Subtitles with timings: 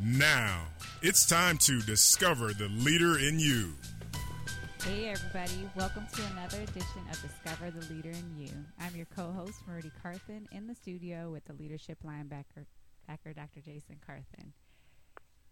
[0.00, 0.64] Now,
[1.02, 3.72] it's time to discover the leader in you.
[4.82, 5.68] Hey, everybody.
[5.76, 8.50] Welcome to another edition of Discover the Leader in You.
[8.80, 12.66] I'm your co host, Marie Carthen, in the studio with the leadership linebacker,
[13.06, 13.60] backer, Dr.
[13.60, 14.52] Jason Carthen.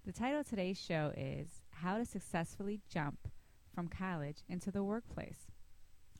[0.05, 3.29] The title of today's show is How to Successfully Jump
[3.73, 5.47] from College into the Workplace.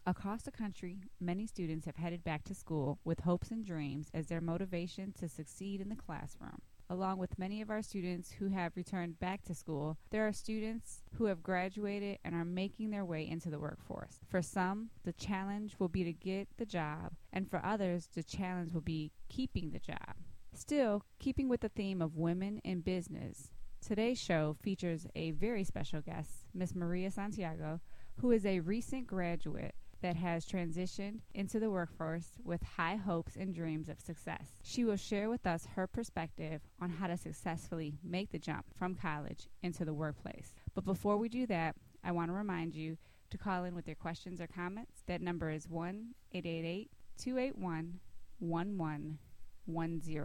[0.07, 4.27] Across the country, many students have headed back to school with hopes and dreams as
[4.27, 6.63] their motivation to succeed in the classroom.
[6.93, 11.05] Along with many of our students who have returned back to school, there are students
[11.15, 14.19] who have graduated and are making their way into the workforce.
[14.29, 18.73] For some, the challenge will be to get the job, and for others, the challenge
[18.73, 20.17] will be keeping the job.
[20.53, 26.01] Still, keeping with the theme of women in business, today's show features a very special
[26.01, 27.81] guest, Miss Maria Santiago,
[28.17, 33.55] who is a recent graduate that has transitioned into the workforce with high hopes and
[33.55, 34.55] dreams of success.
[34.63, 38.95] She will share with us her perspective on how to successfully make the jump from
[38.95, 40.55] college into the workplace.
[40.75, 42.97] But before we do that, I want to remind you
[43.31, 45.03] to call in with your questions or comments.
[45.07, 48.01] That number is 1 888 281
[48.39, 50.25] 1110.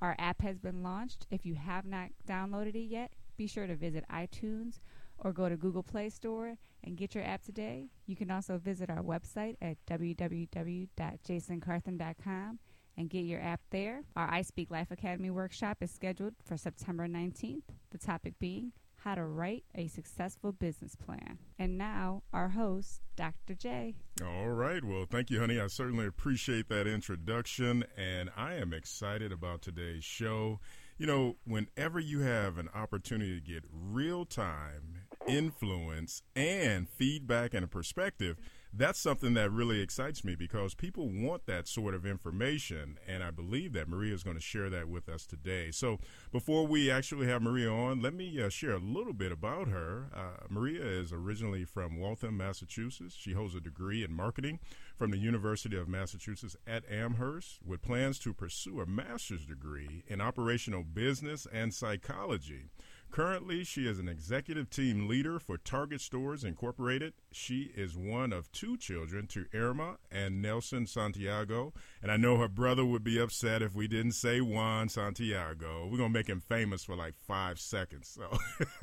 [0.00, 1.26] Our app has been launched.
[1.30, 4.78] If you have not downloaded it yet, be sure to visit iTunes
[5.18, 7.90] or go to Google Play Store and get your app today.
[8.06, 12.58] You can also visit our website at www.jasoncarthen.com
[12.96, 14.04] and get your app there.
[14.14, 18.70] Our I Speak Life Academy workshop is scheduled for September 19th, the topic being
[19.04, 21.38] how to write a successful business plan.
[21.58, 23.54] And now, our host, Dr.
[23.54, 23.96] J.
[24.24, 24.82] All right.
[24.82, 25.60] Well, thank you, honey.
[25.60, 30.58] I certainly appreciate that introduction, and I am excited about today's show.
[30.96, 37.64] You know, whenever you have an opportunity to get real time influence and feedback and
[37.64, 38.36] a perspective,
[38.76, 42.98] that's something that really excites me because people want that sort of information.
[43.06, 45.70] And I believe that Maria is going to share that with us today.
[45.70, 46.00] So
[46.32, 50.08] before we actually have Maria on, let me uh, share a little bit about her.
[50.12, 53.14] Uh, Maria is originally from Waltham, Massachusetts.
[53.16, 54.58] She holds a degree in marketing
[54.96, 60.20] from the University of Massachusetts at Amherst with plans to pursue a master's degree in
[60.20, 62.70] operational business and psychology.
[63.14, 67.12] Currently, she is an executive team leader for Target Stores Incorporated.
[67.30, 71.72] She is one of two children to Irma and Nelson Santiago.
[72.02, 75.86] And I know her brother would be upset if we didn't say Juan Santiago.
[75.86, 78.08] We're going to make him famous for like five seconds.
[78.08, 78.36] So,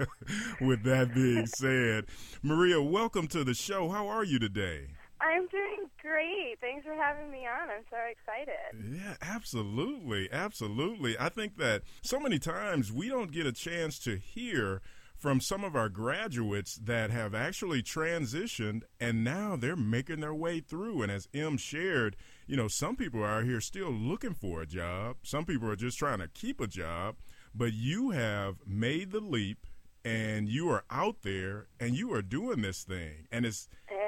[0.61, 2.05] with that being said,
[2.41, 3.89] Maria, welcome to the show.
[3.89, 4.91] How are you today?
[5.21, 6.57] I'm doing great.
[6.59, 7.69] Thanks for having me on.
[7.69, 8.97] I'm so excited.
[8.99, 10.29] Yeah, absolutely.
[10.31, 11.15] Absolutely.
[11.19, 14.81] I think that so many times we don't get a chance to hear
[15.21, 20.59] from some of our graduates that have actually transitioned and now they're making their way
[20.59, 21.03] through.
[21.03, 22.15] And as M shared,
[22.47, 25.99] you know, some people are here still looking for a job, some people are just
[25.99, 27.17] trying to keep a job,
[27.53, 29.67] but you have made the leap
[30.03, 33.27] and you are out there and you are doing this thing.
[33.31, 34.00] And it's yeah.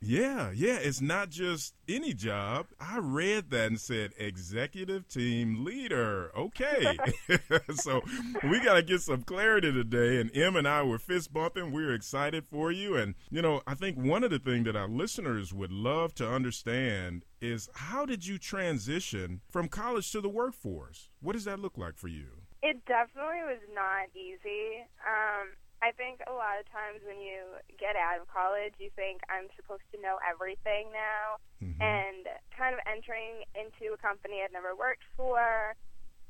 [0.00, 0.78] Yeah, yeah.
[0.80, 2.66] It's not just any job.
[2.80, 6.30] I read that and said executive team leader.
[6.36, 6.96] Okay.
[7.74, 8.02] so
[8.44, 10.20] we got to get some clarity today.
[10.20, 11.72] And Em and I were fist bumping.
[11.72, 12.96] We're excited for you.
[12.96, 16.28] And, you know, I think one of the things that our listeners would love to
[16.28, 21.08] understand is how did you transition from college to the workforce?
[21.20, 22.26] What does that look like for you?
[22.62, 24.82] It definitely was not easy.
[25.06, 29.22] Um, I think a lot of times when you get out of college, you think
[29.30, 31.78] I'm supposed to know everything now, mm-hmm.
[31.78, 35.74] and kind of entering into a company I'd never worked for,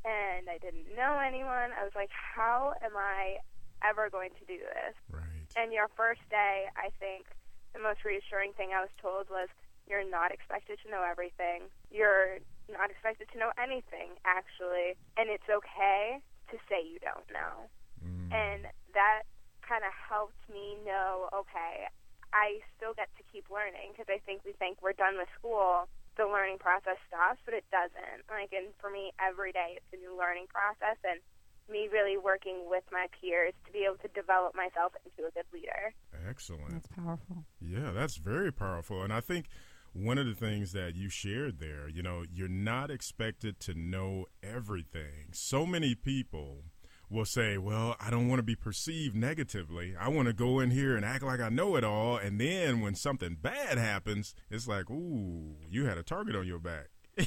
[0.04, 1.72] and I didn't know anyone.
[1.72, 3.40] I was like, how am I
[3.80, 4.94] ever going to do this?
[5.08, 5.48] Right.
[5.56, 7.24] And your first day, I think
[7.72, 9.48] the most reassuring thing I was told was,
[9.88, 11.72] you're not expected to know everything.
[11.88, 16.20] You're not expected to know anything, actually, and it's okay
[16.52, 17.72] to say you don't know.
[18.04, 18.28] Mm.
[18.28, 18.60] And
[18.92, 19.24] that
[19.68, 21.92] kind of helped me know, okay,
[22.32, 25.84] I still get to keep learning because I think we think we're done with school,
[26.16, 28.24] the learning process stops, but it doesn't.
[28.32, 31.20] Like, and for me, every day it's a new learning process, and
[31.68, 35.44] me really working with my peers to be able to develop myself into a good
[35.52, 35.92] leader.
[36.28, 36.72] Excellent.
[36.72, 37.44] That's powerful.
[37.60, 39.02] Yeah, that's very powerful.
[39.02, 39.46] And I think
[39.92, 44.26] one of the things that you shared there, you know, you're not expected to know
[44.42, 45.32] everything.
[45.32, 46.64] So many people
[47.10, 49.94] will say, Well, I don't want to be perceived negatively.
[49.98, 52.16] I want to go in here and act like I know it all.
[52.16, 56.58] And then when something bad happens, it's like, Ooh, you had a target on your
[56.58, 56.88] back.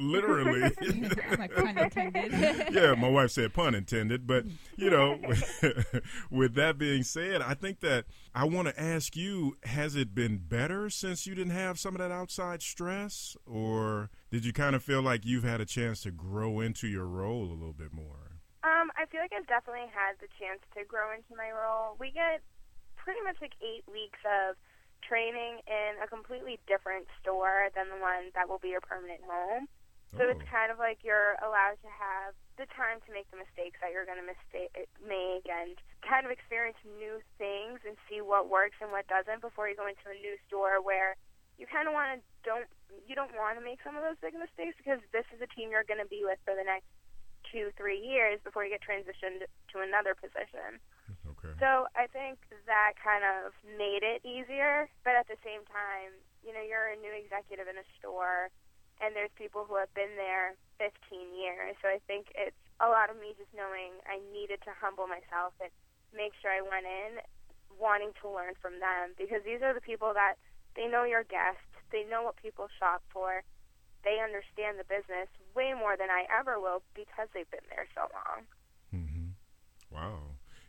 [0.00, 0.60] Literally.
[1.38, 1.52] like
[2.72, 4.26] yeah, my wife said pun intended.
[4.26, 4.44] But,
[4.76, 5.18] you know,
[6.30, 8.04] with that being said, I think that
[8.34, 12.00] I want to ask you has it been better since you didn't have some of
[12.00, 13.36] that outside stress?
[13.44, 17.06] Or did you kind of feel like you've had a chance to grow into your
[17.06, 18.25] role a little bit more?
[18.66, 21.94] Um, I feel like I've definitely had the chance to grow into my role.
[22.02, 22.42] We get
[22.98, 24.58] pretty much like eight weeks of
[25.06, 29.70] training in a completely different store than the one that will be your permanent home.
[30.18, 30.32] So oh.
[30.34, 33.94] it's kind of like you're allowed to have the time to make the mistakes that
[33.94, 38.82] you're going to mistake, make and kind of experience new things and see what works
[38.82, 41.14] and what doesn't before you go into a new store where
[41.54, 42.66] you kind of want to don't
[43.06, 45.70] you don't want to make some of those big mistakes because this is a team
[45.70, 46.88] you're going to be with for the next
[47.50, 50.80] two three years before you get transitioned to another position.
[51.26, 51.52] Okay.
[51.60, 56.50] So I think that kind of made it easier, but at the same time, you
[56.50, 58.50] know, you're a new executive in a store,
[59.02, 60.90] and there's people who have been there 15
[61.36, 61.76] years.
[61.82, 65.52] So I think it's a lot of me just knowing I needed to humble myself
[65.60, 65.70] and
[66.14, 67.20] make sure I went in
[67.76, 70.40] wanting to learn from them because these are the people that
[70.74, 73.44] they know your guests, they know what people shop for,
[74.04, 78.02] they understand the business way more than I ever will because they've been there so
[78.02, 78.44] long.
[78.94, 79.94] Mm-hmm.
[79.94, 80.18] Wow.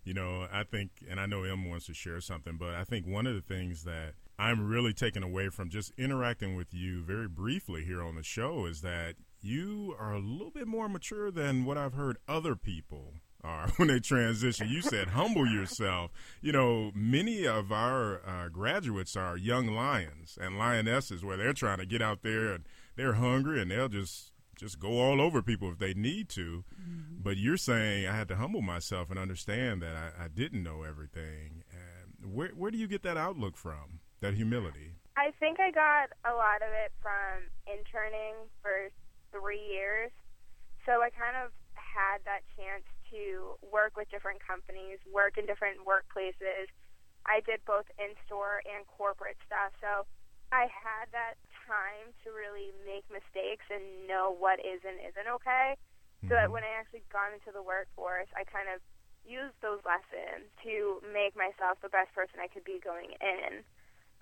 [0.03, 3.05] You know, I think, and I know Em wants to share something, but I think
[3.05, 7.27] one of the things that I'm really taking away from just interacting with you very
[7.27, 11.65] briefly here on the show is that you are a little bit more mature than
[11.65, 14.69] what I've heard other people are when they transition.
[14.69, 16.11] You said humble yourself.
[16.41, 21.79] You know, many of our uh, graduates are young lions and lionesses where they're trying
[21.79, 22.63] to get out there and
[22.95, 26.63] they're hungry and they'll just just go all over people if they need to.
[26.73, 27.21] Mm-hmm.
[27.21, 30.83] But you're saying I had to humble myself and understand that I, I didn't know
[30.83, 31.63] everything.
[31.71, 33.99] And where where do you get that outlook from?
[34.21, 34.97] That humility?
[35.15, 38.89] I think I got a lot of it from interning for
[39.31, 40.11] three years.
[40.85, 45.85] So I kind of had that chance to work with different companies, work in different
[45.85, 46.69] workplaces.
[47.25, 49.75] I did both in store and corporate stuff.
[49.81, 50.07] So
[50.51, 51.35] I had that
[51.67, 55.75] time to really make mistakes and know what is and isn't okay.
[55.75, 56.31] Mm-hmm.
[56.31, 56.59] So that mm-hmm.
[56.59, 58.79] when I actually got into the workforce, I kind of
[59.27, 63.67] used those lessons to make myself the best person I could be going in.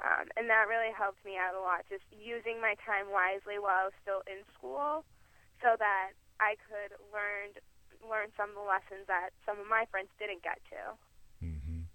[0.01, 3.87] Um, and that really helped me out a lot, just using my time wisely while
[3.87, 5.07] I was still in school
[5.63, 7.55] so that I could learn
[8.03, 10.81] learn some of the lessons that some of my friends didn't get to.
[11.41, 11.89] Mm-hmm.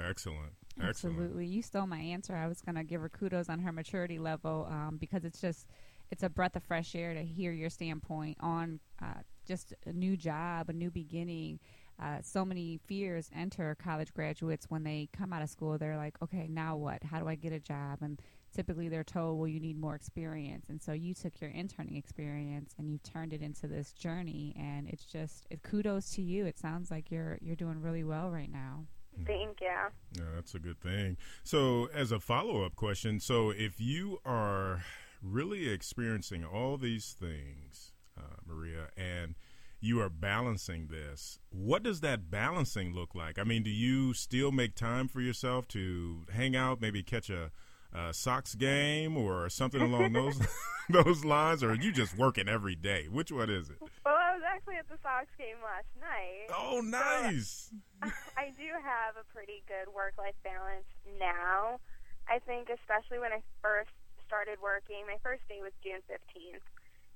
[0.00, 0.58] Excellent.
[0.80, 1.46] Absolutely.
[1.46, 2.34] You stole my answer.
[2.34, 5.66] I was going to give her kudos on her maturity level um, because it's just
[6.10, 10.16] it's a breath of fresh air to hear your standpoint on uh, just a new
[10.16, 11.58] job, a new beginning.
[12.02, 15.78] Uh, so many fears enter college graduates when they come out of school.
[15.78, 17.02] They're like, okay, now what?
[17.02, 17.98] How do I get a job?
[18.02, 18.20] And
[18.54, 20.66] typically they're told, well, you need more experience.
[20.68, 24.54] And so you took your interning experience and you've turned it into this journey.
[24.58, 26.44] And it's just it, kudos to you.
[26.46, 28.84] It sounds like you're you're doing really well right now.
[29.26, 29.66] Thank you.
[30.14, 31.16] Yeah, that's a good thing.
[31.42, 34.84] So, as a follow up question, so if you are
[35.22, 39.34] really experiencing all these things, uh, Maria, and
[39.80, 43.38] you are balancing this, what does that balancing look like?
[43.38, 47.50] I mean, do you still make time for yourself to hang out, maybe catch a,
[47.94, 50.40] a Sox game or something along those
[50.90, 53.06] those lines, or are you just working every day?
[53.06, 53.78] Which one is it?
[53.80, 56.50] Well, I was actually at the Sox game last night.
[56.50, 57.70] Oh, nice.
[58.02, 61.78] So I do have a pretty good work life balance now.
[62.26, 63.94] I think, especially when I first
[64.26, 66.66] started working, my first day was June 15th.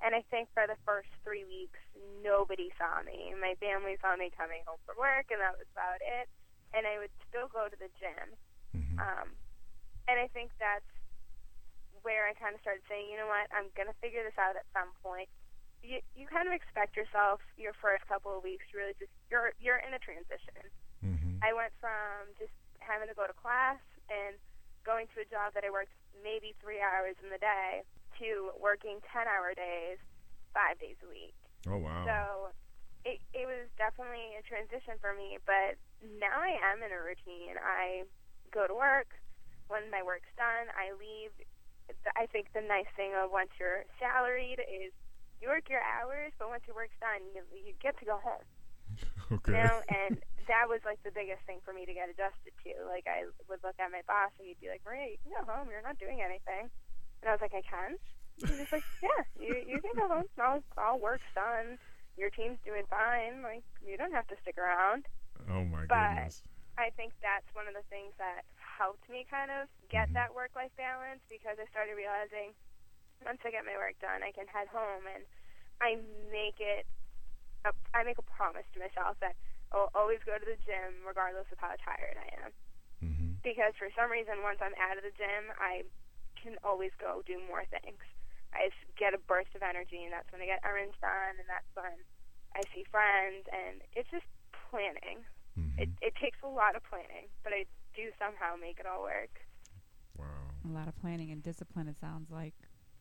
[0.04, 1.80] And I think for the first three weeks,
[2.20, 3.32] nobody saw me.
[3.40, 6.28] My family saw me coming home from work, and that was about it.
[6.76, 8.28] And I would still go to the gym.
[8.76, 9.00] Mm-hmm.
[9.00, 9.28] Um,
[10.06, 10.86] and I think that's
[12.06, 14.54] where I kind of started saying, you know what, I'm going to figure this out
[14.54, 15.26] at some point.
[15.82, 19.54] You, you kind of expect yourself your first couple of weeks to really just you're
[19.60, 20.66] you're in a transition.
[21.04, 21.42] Mm-hmm.
[21.44, 23.78] I went from just having to go to class
[24.10, 24.34] and
[24.82, 27.86] going to a job that I worked maybe three hours in the day
[28.18, 30.00] to working ten hour days,
[30.54, 31.36] five days a week.
[31.66, 32.02] Oh wow!
[32.06, 32.18] So
[33.06, 37.58] it it was definitely a transition for me, but now I am in a routine.
[37.62, 38.06] I
[38.50, 39.14] go to work.
[39.68, 41.30] When my work's done, I leave.
[42.18, 44.90] I think the nice thing of once you're salaried is
[45.42, 48.46] you work your hours, but once your work's done, you you get to go home.
[49.42, 49.52] okay.
[49.52, 52.72] You know, and that was like the biggest thing for me to get adjusted to.
[52.86, 55.42] Like I would look at my boss and he'd be like, "Maria, you can go
[55.46, 55.66] home.
[55.70, 56.70] You're not doing anything."
[57.22, 57.98] And I was like, "I can."
[58.38, 60.28] He's like, "Yeah, you you can go home.
[60.38, 61.78] All all work's done.
[62.16, 63.42] your team's doing fine.
[63.42, 65.06] Like you don't have to stick around.
[65.50, 66.42] Oh my But- goodness.
[66.78, 68.44] I think that's one of the things that
[68.76, 70.14] helped me kind of get Mhm.
[70.14, 72.52] that work life balance because I started realizing
[73.24, 75.24] once I get my work done, I can head home and
[75.80, 75.96] I
[76.30, 76.86] make it.
[77.64, 79.34] A, I make a promise to myself that
[79.72, 82.52] I'll always go to the gym regardless of how tired I am.
[83.00, 85.82] hmm Because for some reason, once I'm out of the gym, I
[86.40, 88.00] can always go do more things.
[88.52, 91.68] I get a burst of energy, and that's when I get errands done, and that's
[91.76, 91.94] when
[92.56, 94.26] I see friends, and it's just
[94.70, 95.24] planning.
[95.54, 99.02] hmm It, it takes a lot of planning, but I do somehow make it all
[99.02, 99.40] work.
[100.16, 100.26] Wow.
[100.64, 101.88] A lot of planning and discipline.
[101.88, 102.54] It sounds like.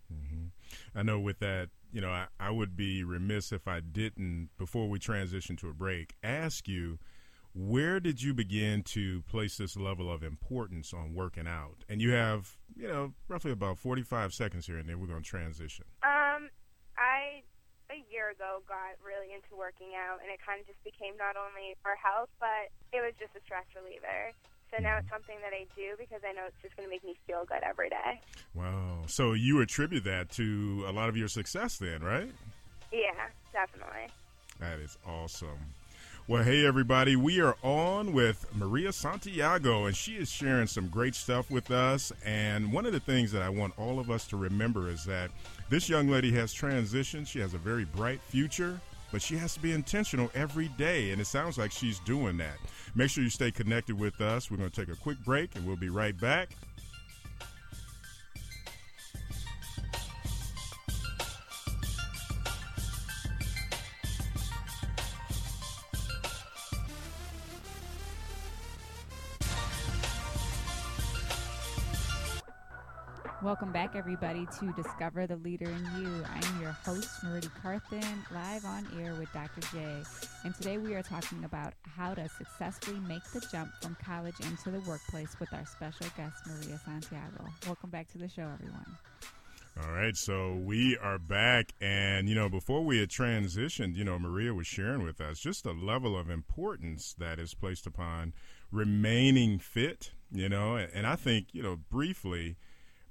[0.10, 0.48] hmm
[0.96, 4.90] I know with that, you know, I, I would be remiss if I didn't, before
[4.90, 7.00] we transition to a break, ask you
[7.56, 11.86] where did you begin to place this level of importance on working out?
[11.88, 15.30] And you have, you know, roughly about 45 seconds here, and then we're going to
[15.30, 15.86] transition.
[16.04, 16.52] Um,
[17.00, 17.48] I
[17.88, 21.40] a year ago got really into working out, and it kind of just became not
[21.40, 24.36] only for health, but it was just a stress reliever.
[24.72, 27.04] So now it's something that I do because I know it's just going to make
[27.04, 28.22] me feel good every day.
[28.54, 29.04] Wow.
[29.08, 32.30] So you attribute that to a lot of your success then, right?
[32.92, 34.08] Yeah, definitely.
[34.60, 35.74] That is awesome.
[36.28, 37.16] Well, hey, everybody.
[37.16, 42.12] We are on with Maria Santiago, and she is sharing some great stuff with us.
[42.26, 45.30] And one of the things that I want all of us to remember is that
[45.70, 47.28] this young lady has transitioned.
[47.28, 48.82] She has a very bright future,
[49.16, 51.12] but she has to be intentional every day.
[51.12, 52.58] And it sounds like she's doing that.
[52.96, 54.52] Make sure you stay connected with us.
[54.52, 56.50] We're going to take a quick break, and we'll be right back.
[73.46, 76.26] Welcome back, everybody, to Discover the Leader in You.
[76.28, 79.62] I'm your host, Marity Carthen, live on air with Dr.
[79.72, 80.02] J.
[80.44, 84.72] And today we are talking about how to successfully make the jump from college into
[84.72, 87.46] the workplace with our special guest, Maria Santiago.
[87.68, 88.98] Welcome back to the show, everyone.
[89.80, 94.18] All right, so we are back, and you know, before we had transitioned, you know,
[94.18, 98.34] Maria was sharing with us just the level of importance that is placed upon
[98.72, 102.56] remaining fit, you know, and I think, you know, briefly,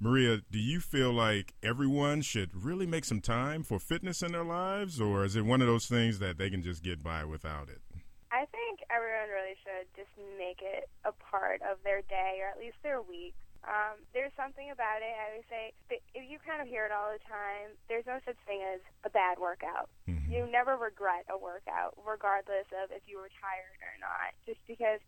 [0.05, 4.45] Maria, do you feel like everyone should really make some time for fitness in their
[4.45, 7.73] lives, or is it one of those things that they can just get by without
[7.73, 7.81] it?
[8.29, 12.61] I think everyone really should just make it a part of their day or at
[12.61, 13.33] least their week.
[13.65, 15.09] Um, there's something about it.
[15.09, 18.37] I would say if you kind of hear it all the time, there's no such
[18.45, 19.89] thing as a bad workout.
[20.05, 20.29] Mhm.
[20.29, 25.01] You never regret a workout, regardless of if you were tired or not, just because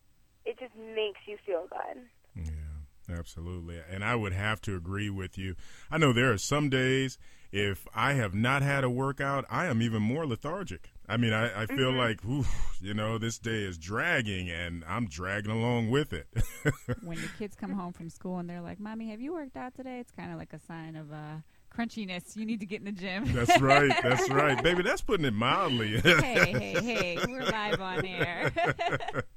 [0.47, 2.09] it just makes you feel good.
[3.09, 3.81] Absolutely.
[3.91, 5.55] And I would have to agree with you.
[5.91, 7.19] I know there are some days
[7.53, 10.91] if I have not had a workout, I am even more lethargic.
[11.09, 11.97] I mean, I, I feel Mhm.
[11.99, 12.45] like, ooh,
[12.81, 16.27] you know, this day is dragging and I'm dragging along with it.
[17.03, 19.75] When your kids come home from school and they're like, Mommy, have you worked out
[19.75, 20.01] today?
[20.01, 21.37] It's kind of like a sign of uh,
[21.77, 22.37] crunchiness.
[22.37, 23.25] You need to get in the gym.
[23.33, 23.93] that's right.
[24.03, 24.63] That's right.
[24.63, 26.01] Baby, that's putting it mildly.
[26.01, 27.19] hey, hey, hey.
[27.29, 28.53] We're live on air.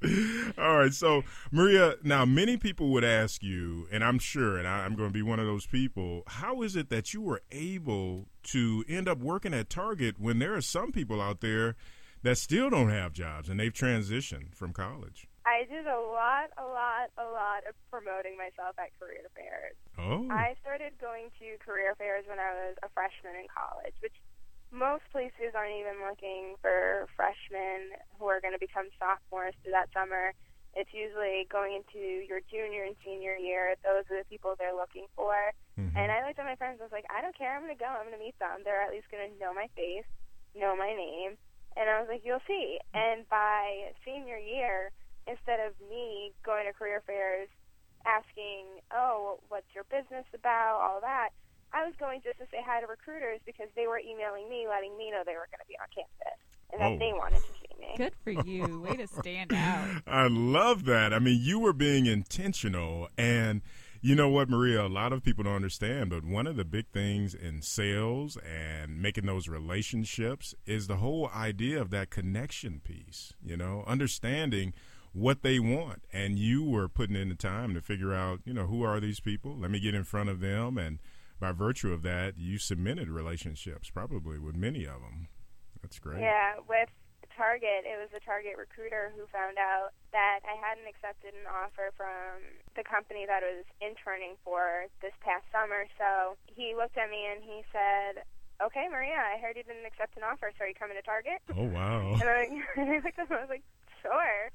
[0.58, 0.94] All right.
[0.94, 5.10] So, Maria, now many people would ask you, and I'm sure, and I, I'm going
[5.10, 9.08] to be one of those people, how is it that you were able to end
[9.08, 11.76] up working at Target when there are some people out there
[12.24, 15.29] that still don't have jobs and they've transitioned from college?
[15.50, 19.74] I did a lot, a lot, a lot of promoting myself at career fairs.
[19.98, 20.30] Oh.
[20.30, 24.14] I started going to career fairs when I was a freshman in college, which
[24.70, 29.90] most places aren't even looking for freshmen who are going to become sophomores through that
[29.90, 30.38] summer.
[30.78, 31.98] It's usually going into
[32.30, 33.74] your junior and senior year.
[33.82, 35.34] Those are the people they're looking for.
[35.82, 35.98] Mhm.
[35.98, 36.78] And I looked at my friends.
[36.78, 37.58] I was like, I don't care.
[37.58, 37.90] I'm going to go.
[37.90, 38.62] I'm going to meet them.
[38.62, 40.06] They're at least going to know my face,
[40.54, 41.42] know my name.
[41.74, 42.78] And I was like, you'll see.
[42.94, 44.94] And by senior year,
[45.30, 47.48] instead of me going to career fairs
[48.06, 51.30] asking, oh, what's your business about, all that,
[51.72, 54.98] I was going just to say hi to recruiters because they were emailing me, letting
[54.98, 56.40] me know they were going to be on campus
[56.72, 56.98] and that Oh.
[56.98, 57.94] they wanted to see me.
[57.98, 58.82] Good for you.
[58.82, 60.02] Way to stand out.
[60.08, 61.14] I love that.
[61.14, 63.10] I mean, you were being intentional.
[63.18, 63.62] And
[64.02, 64.86] you know what, Maria?
[64.86, 69.02] A lot of people don't understand, but one of the big things in sales and
[69.02, 74.74] making those relationships is the whole idea of that connection piece, you know, understanding
[75.14, 76.04] what they want.
[76.14, 79.20] And you were putting in the time to figure out, you know, who are these
[79.20, 79.58] people?
[79.58, 80.78] Let me get in front of them.
[80.78, 81.00] And
[81.40, 85.28] by virtue of that, you cemented relationships probably with many of them.
[85.82, 86.20] That's great.
[86.20, 86.90] Yeah, with
[87.40, 91.96] Target, it was a Target recruiter who found out that I hadn't accepted an offer
[91.96, 92.44] from
[92.76, 95.88] the company that I was interning for this past summer.
[95.96, 98.28] So he looked at me and he said,
[98.60, 101.40] okay, Maria, I heard you didn't accept an offer, so are you coming to Target?
[101.56, 102.20] Oh, wow.
[102.20, 102.44] And I,
[102.76, 103.64] and I looked at him, I was like,
[104.04, 104.52] sure.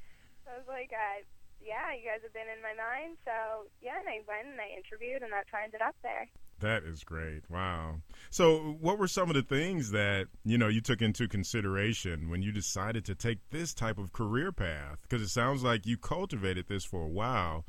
[0.46, 1.24] I was like, uh,
[1.60, 4.76] yeah, you guys have been in my mind, so yeah, and I went and I
[4.76, 6.28] interviewed, and that's how I ended up there.
[6.60, 7.42] That is great.
[7.50, 8.00] Wow.
[8.30, 12.42] So, what were some of the things that, you know, you took into consideration when
[12.42, 14.98] you decided to take this type of career path?
[15.02, 17.64] Because it sounds like you cultivated this for a while.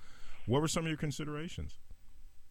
[0.45, 1.79] What were some of your considerations?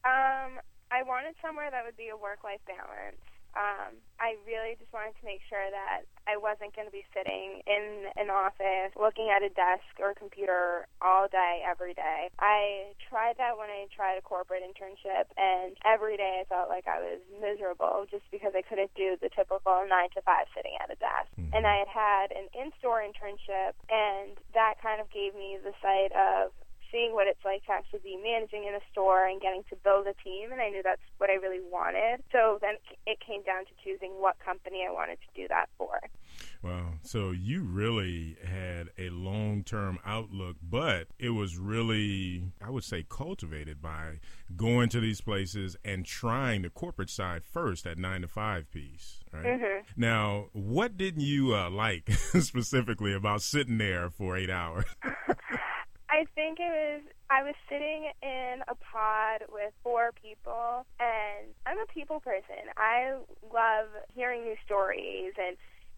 [0.04, 0.59] Um,
[0.90, 3.23] I wanted somewhere that would be a work-life balance.
[3.55, 7.61] Um, I really just wanted to make sure that I wasn't going to be sitting
[7.67, 12.31] in an office looking at a desk or a computer all day, every day.
[12.39, 16.87] I tried that when I tried a corporate internship, and every day I felt like
[16.89, 20.91] I was miserable just because I couldn't do the typical nine to five sitting at
[20.91, 21.31] a desk.
[21.39, 21.55] Mhm.
[21.55, 25.75] And I had had an in store internship, and that kind of gave me the
[25.83, 26.53] sight of
[26.95, 30.07] seeing what it's like to actually be managing in a store and getting to build
[30.07, 32.23] a team and I knew that's what I really wanted.
[32.31, 32.75] So then
[33.05, 35.99] it came down to choosing what company I wanted to do that for.
[36.63, 36.95] Wow.
[37.03, 43.05] So you really had a long term outlook, but it was really, I would say,
[43.09, 44.21] cultivated by
[44.57, 49.25] going to these places and trying the corporate side first, that nine to five piece,
[49.33, 49.61] right?
[49.61, 49.83] Mhm.
[49.97, 52.11] Now, what didn't you uh, like
[52.41, 54.87] specifically about sitting there for eight hours?
[56.14, 61.80] I think it was I was sitting in a pod with four people and I'm
[61.83, 62.71] a people person.
[62.78, 63.18] I
[63.50, 65.56] love hearing new stories and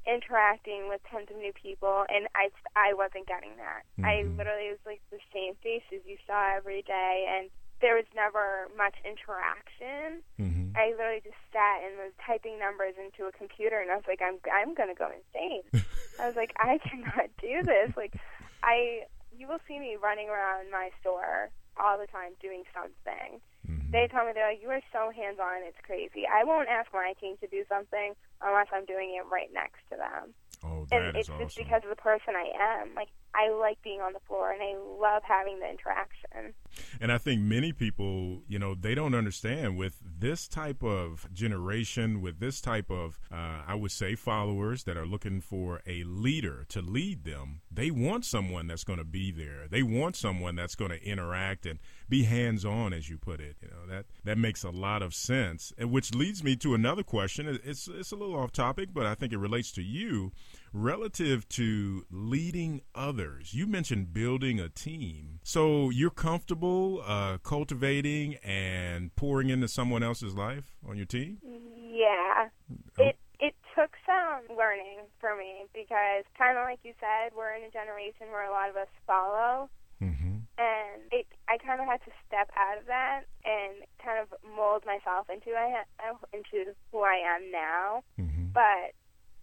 [0.09, 3.85] interacting with tons of new people and I I wasn't getting that.
[4.03, 4.39] I Mhm.
[4.39, 7.51] literally was like the same faces you saw every day and
[7.83, 10.23] there was never much interaction.
[10.39, 14.07] hmm I literally just sat and was typing numbers into a computer, and I was
[14.07, 15.63] like, I'm I'm gonna go insane.
[16.21, 17.93] I was like, I cannot do this.
[17.97, 18.15] Like,
[18.63, 19.05] I
[19.37, 23.41] you will see me running around my store all the time doing something.
[23.67, 26.25] hmm They tell me they're like, you are so hands on, it's crazy.
[26.27, 29.97] I won't ask my team to do something unless I'm doing it right next to
[29.97, 30.35] them.
[30.67, 31.47] Oh, And that is it's awesome.
[31.47, 32.95] just because of the person I am.
[32.95, 36.55] Like, I like being on the floor, and I love having the interaction.
[37.01, 42.23] And I think many people, you know, they don't understand with this type of generation,
[42.23, 46.65] with this type of, uh, I would say, followers that are looking for a leader
[46.71, 47.61] to lead them.
[47.71, 49.69] They want someone that's going to be there.
[49.69, 53.57] They want someone that's going to interact and be hands on, as you put it.
[53.61, 55.73] You know that that makes a lot of sense.
[55.77, 57.61] And which leads me to another question.
[57.65, 60.33] It's it's a little off topic, but I think it relates to you
[60.77, 63.55] relative to leading others.
[63.55, 70.35] You mentioned building a team, so you're comfortable uh, cultivating and pouring into someone else's
[70.35, 71.39] life on your team.
[71.43, 72.49] Yeah.
[72.99, 73.05] Oh.
[73.05, 77.65] It it took some learning for me because kind of like you said, we're in
[77.65, 79.71] a generation where a lot of us follow
[80.03, 80.45] Mm-hmm.
[80.59, 84.85] and it I kind of had to step out of that and kind of mold
[84.85, 85.85] myself into I
[86.37, 88.03] into who I am now.
[88.21, 88.53] Mm-hmm.
[88.53, 88.93] But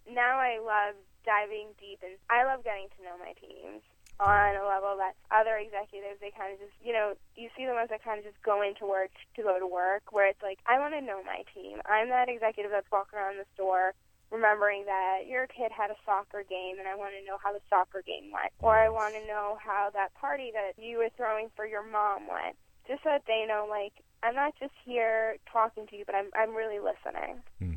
[0.08, 3.82] now I love diving deep and I love getting to know my teams
[4.22, 7.74] on a level that other executives they kind of just you know you see the
[7.74, 10.62] ones that kind of just go into work to go to work where it's like
[10.70, 11.82] I want to know my team.
[11.82, 13.92] I'm that executive that's walking around the store
[14.34, 17.62] remembering that your kid had a soccer game and I want to know how the
[17.70, 18.50] soccer game went.
[18.60, 22.26] Or I want to know how that party that you were throwing for your mom
[22.26, 22.56] went.
[22.86, 26.28] Just so that they know, like, I'm not just here talking to you, but I'm
[26.36, 27.40] I'm really listening.
[27.62, 27.73] Mm-hmm.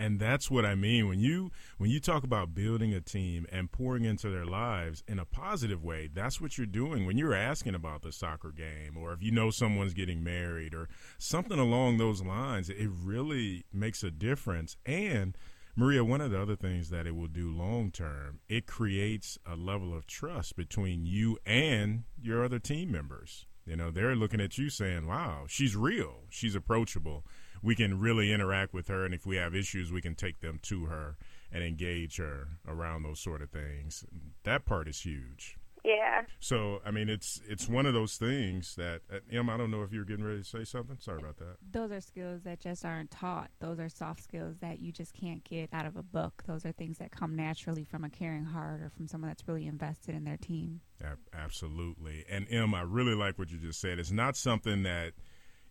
[0.00, 3.70] And that's what I mean when you when you talk about building a team and
[3.70, 6.08] pouring into their lives in a positive way.
[6.10, 9.50] That's what you're doing when you're asking about the soccer game, or if you know
[9.50, 12.70] someone's getting married, or something along those lines.
[12.70, 14.78] It really makes a difference.
[14.86, 15.36] And
[15.76, 19.54] Maria, one of the other things that it will do long term, it creates a
[19.54, 23.44] level of trust between you and your other team members.
[23.66, 26.22] You know, they're looking at you saying, "Wow, she's real.
[26.30, 27.26] She's approachable."
[27.62, 30.58] We can really interact with her and if we have issues we can take them
[30.62, 31.16] to her
[31.52, 34.04] and engage her around those sort of things
[34.44, 36.22] that part is huge Yeah.
[36.38, 39.82] so i mean it's it's one of those things that uh, em i don't know
[39.82, 42.84] if you're getting ready to say something sorry about that Those are skills that just
[42.84, 43.50] aren't taught.
[43.60, 46.42] Those are soft skills that you just can't get out of a book.
[46.46, 49.66] Those are things that come naturally from a caring heart or from someone that's really
[49.66, 50.80] invested in their team.
[51.02, 55.12] Ab- absolutely and em i really like what you just said it's not something that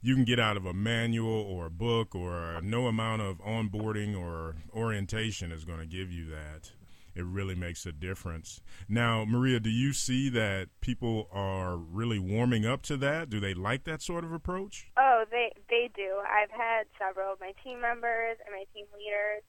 [0.01, 4.17] you can get out of a manual or a book or no amount of onboarding
[4.17, 6.71] or orientation is going to give you that
[7.19, 8.61] it really makes a difference.
[8.87, 13.29] Now, Maria, do you see that people are really warming up to that?
[13.29, 14.87] Do they like that sort of approach?
[14.97, 16.19] Oh, they they do.
[16.23, 19.43] I've had several of my team members and my team leaders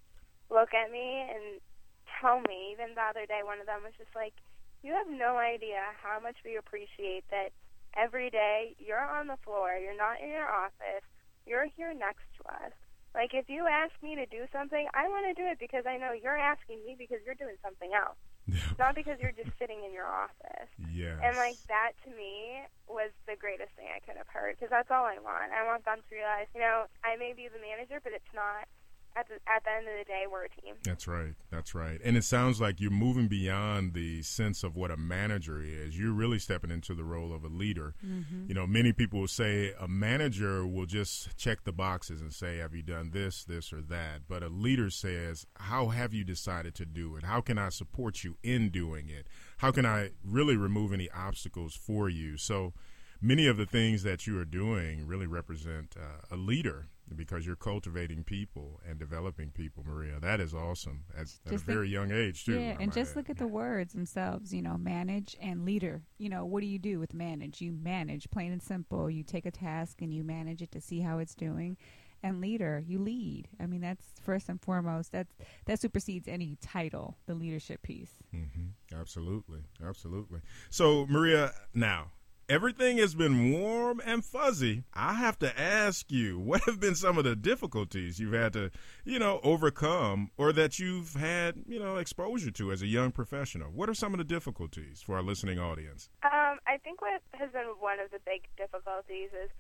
[0.51, 1.61] look at me and
[2.21, 2.73] tell me.
[2.73, 4.35] Even the other day, one of them was just like,
[4.83, 7.53] "You have no idea how much we appreciate that
[7.97, 9.77] every day you're on the floor.
[9.77, 11.07] You're not in your office.
[11.47, 12.73] You're here next to us.
[13.15, 15.97] Like if you ask me to do something, I want to do it because I
[15.99, 18.19] know you're asking me because you're doing something else.
[18.79, 20.71] Not because you're just sitting in your office.
[20.91, 21.19] Yes.
[21.23, 24.91] And like that to me was the greatest thing I could have heard because that's
[24.91, 25.55] all I want.
[25.55, 28.67] I want them to realize, you know, I may be the manager, but it's not
[29.17, 30.75] at the at the end of the day, we're a team.
[30.85, 31.35] That's right.
[31.51, 32.01] That's right.
[32.05, 35.99] And it sounds like you're moving beyond the sense of what a manager is.
[35.99, 37.95] You're really stepping into the role of a leader.
[38.05, 38.47] Mm-hmm.
[38.49, 42.59] You know, many people will say a manager will just check the boxes and say,
[42.59, 46.75] "Have you done this, this, or that?" But a leader says, "How have you decided
[46.77, 47.25] to do it?
[47.25, 49.27] How can I support you in doing it?
[49.59, 52.73] How can I really remove any obstacles for you?" So
[53.21, 57.57] many of the things that you are doing really represent uh, a leader because you're
[57.57, 60.21] cultivating people and developing people, Maria.
[60.21, 62.59] That is awesome at, at a very young age, too.
[62.59, 63.17] Yeah, and just add.
[63.17, 66.03] look at the words themselves, you know, manage and leader.
[66.19, 67.61] You know, what do you do with manage?
[67.61, 69.11] You manage, plain and simple.
[69.11, 71.77] You take a task and you manage it to see how it's doing.
[72.23, 73.49] And leader, you lead.
[73.59, 75.11] I mean, that's first and foremost.
[75.11, 78.11] That's that supersedes any title, the leadership piece.
[78.31, 78.45] hmm
[78.95, 80.41] Absolutely, absolutely.
[80.69, 82.11] So, Maria, now
[82.51, 84.83] everything has been warm and fuzzy.
[84.93, 88.71] I have to ask you, what have been some of the difficulties you've had to,
[89.05, 93.71] you know, overcome, or that you've had, you know, exposure to as a young professional?
[93.71, 96.11] What are some of the difficulties for our listening audience?
[96.25, 99.51] Um, I think what has been one of the big difficulties is,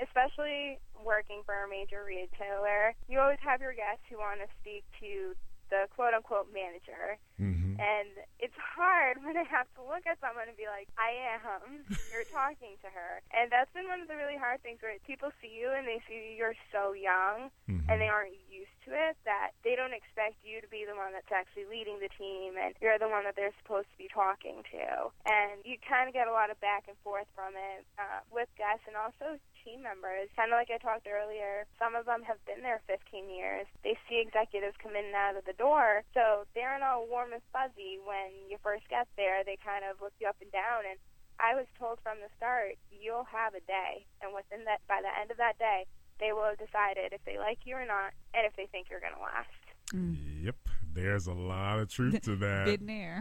[0.00, 4.84] especially working for a major retailer, you always have your guests who want to speak
[5.00, 5.34] to
[5.70, 7.18] the quote unquote manager.
[7.40, 7.76] Mm-hmm.
[7.76, 8.08] And
[8.40, 11.84] it's hard when I have to look at someone and be like, I am.
[12.12, 13.20] You're talking to her.
[13.34, 16.00] And that's been one of the really hard things where people see you and they
[16.08, 17.90] see you're so young Mm-hmm.
[17.90, 21.10] and they aren't used to it that they don't expect you to be the one
[21.10, 24.62] that's actually leading the team and you're the one that they're supposed to be talking
[24.70, 25.10] to.
[25.26, 28.46] And you kind of get a lot of back and forth from it uh, with
[28.54, 30.30] guests and also team members.
[30.38, 33.66] Kind of like I talked earlier, some of them have been there 15 years.
[33.82, 37.34] They see executives come in and out of the door, so they're not all warm
[37.34, 39.42] and fuzzy when you first get there.
[39.42, 41.02] They kind of look you up and down and
[41.38, 45.12] I was told from the start, you'll have a day, and within that, by the
[45.20, 45.84] end of that day,
[46.18, 49.04] they will have decided if they like you or not, and if they think you're
[49.04, 49.60] going to last.
[49.92, 50.44] Mm.
[50.44, 50.56] Yep,
[50.96, 52.80] there's a lot of truth to that.
[52.80, 53.20] There.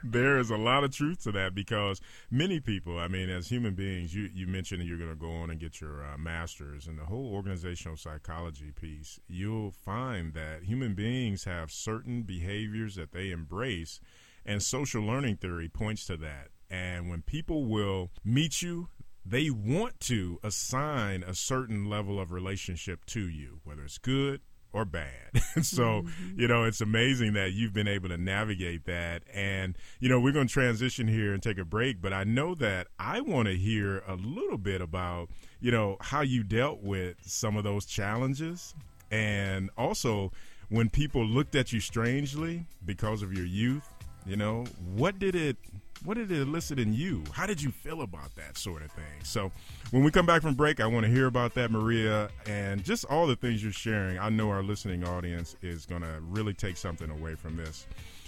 [0.04, 3.74] there is a lot of truth to that because many people, I mean, as human
[3.74, 6.98] beings, you, you mentioned you're going to go on and get your uh, master's and
[6.98, 13.30] the whole organizational psychology piece, you'll find that human beings have certain behaviors that they
[13.30, 14.00] embrace,
[14.44, 16.48] and social learning theory points to that.
[16.68, 18.88] And when people will meet you,
[19.24, 24.40] they want to assign a certain level of relationship to you, whether it's good
[24.72, 25.08] or bad.
[25.62, 26.40] so, mm-hmm.
[26.40, 29.22] you know, it's amazing that you've been able to navigate that.
[29.32, 32.54] And, you know, we're going to transition here and take a break, but I know
[32.56, 35.30] that I want to hear a little bit about,
[35.60, 38.74] you know, how you dealt with some of those challenges.
[39.10, 40.32] And also,
[40.68, 43.88] when people looked at you strangely because of your youth,
[44.26, 45.56] you know, what did it
[46.04, 47.22] what did it elicit in you?
[47.32, 49.22] How did you feel about that sort of thing?
[49.22, 49.52] So,
[49.90, 53.04] when we come back from break, I want to hear about that, Maria, and just
[53.06, 54.18] all the things you're sharing.
[54.18, 57.86] I know our listening audience is going to really take something away from this.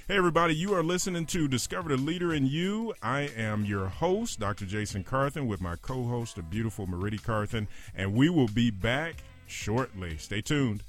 [0.09, 2.93] Hey, everybody, you are listening to Discover the Leader in You.
[3.01, 4.67] I am your host, Dr.
[4.67, 9.15] Jason Carthen, with my co host, the beautiful Meridi Carthen, and we will be back
[9.47, 10.17] shortly.
[10.17, 10.83] Stay tuned.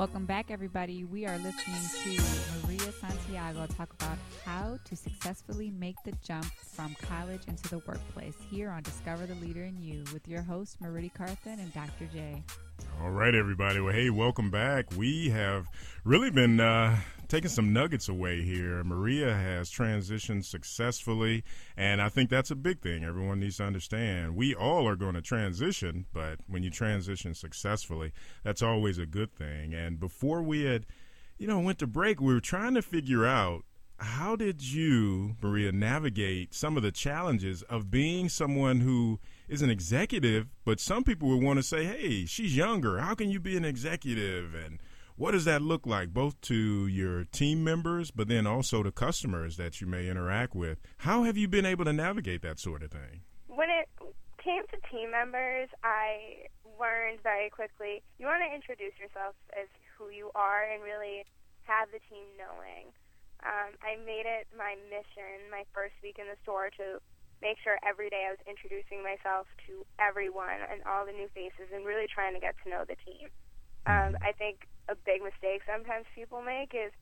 [0.00, 1.04] Welcome back, everybody.
[1.04, 1.82] We are listening
[2.16, 2.22] to
[2.64, 8.32] Maria Santiago talk about how to successfully make the jump from college into the workplace
[8.50, 12.06] here on Discover the Leader in You with your hosts, Marity Carthen and Dr.
[12.14, 12.42] J.
[13.02, 13.78] All right, everybody.
[13.78, 14.86] Well, hey, welcome back.
[14.96, 15.66] We have
[16.02, 16.96] really been uh,
[17.30, 18.82] taking some nuggets away here.
[18.82, 21.44] Maria has transitioned successfully,
[21.76, 23.04] and I think that's a big thing.
[23.04, 24.34] Everyone needs to understand.
[24.34, 28.12] We all are going to transition, but when you transition successfully,
[28.42, 29.72] that's always a good thing.
[29.72, 30.86] And before we had,
[31.38, 33.62] you know, went to break, we were trying to figure out
[33.98, 39.70] how did you, Maria, navigate some of the challenges of being someone who is an
[39.70, 42.98] executive, but some people would want to say, hey, she's younger.
[42.98, 44.52] How can you be an executive?
[44.52, 44.80] And
[45.20, 49.58] what does that look like, both to your team members, but then also to customers
[49.58, 50.80] that you may interact with?
[51.04, 53.20] How have you been able to navigate that sort of thing?
[53.44, 53.84] When it
[54.40, 60.08] came to team members, I learned very quickly you want to introduce yourself as who
[60.08, 61.28] you are and really
[61.68, 62.88] have the team knowing.
[63.44, 66.96] Um, I made it my mission my first week in the store to
[67.44, 71.68] make sure every day I was introducing myself to everyone and all the new faces
[71.76, 73.28] and really trying to get to know the team.
[73.86, 76.92] Um, I think a big mistake sometimes people make is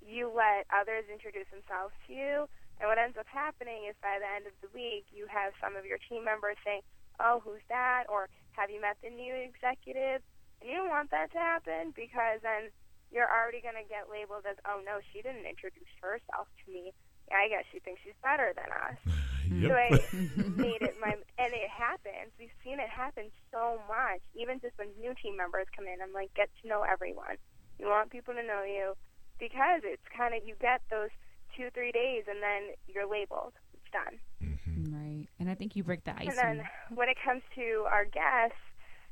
[0.00, 2.48] you let others introduce themselves to you,
[2.80, 5.76] and what ends up happening is by the end of the week, you have some
[5.76, 6.82] of your team members saying,
[7.20, 10.22] "Oh, who's that?" or "Have you met the new executive?"
[10.60, 12.70] And you don't want that to happen because then
[13.12, 16.92] you're already going to get labeled as, "Oh no, she didn't introduce herself to me.
[17.30, 18.98] I guess she thinks she's better than us."
[19.50, 19.70] Yep.
[19.70, 19.88] So I
[20.56, 22.32] made it my, and it happens.
[22.38, 24.20] We've seen it happen so much.
[24.34, 27.36] Even just when new team members come in, I'm like, get to know everyone.
[27.78, 28.94] You want people to know you
[29.38, 31.10] because it's kind of you get those
[31.56, 33.54] two three days and then you're labeled.
[33.74, 34.18] It's done.
[34.42, 34.94] Mm-hmm.
[34.94, 35.26] Right.
[35.38, 36.28] And I think you break the ice.
[36.28, 36.56] And then
[36.94, 38.62] when it comes to our guests,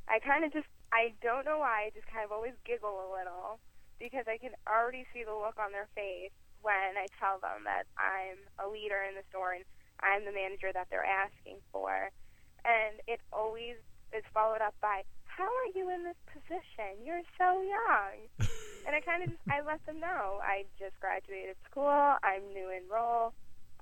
[0.08, 3.08] I kind of just I don't know why I just kind of always giggle a
[3.10, 3.58] little
[3.98, 7.86] because I can already see the look on their face when I tell them that
[7.98, 9.64] I'm a leader in the store and
[10.02, 12.10] I'm the manager that they're asking for.
[12.66, 13.78] And it always
[14.14, 17.00] is followed up by, How are you in this position?
[17.02, 18.28] You're so young.
[18.86, 22.70] and I kind of just, I let them know I just graduated school, I'm new
[22.70, 23.32] in role,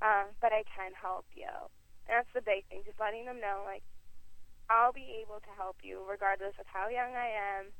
[0.00, 1.50] um, but I can help you.
[2.08, 3.84] And that's the big thing, just letting them know, like,
[4.70, 7.74] I'll be able to help you regardless of how young I am.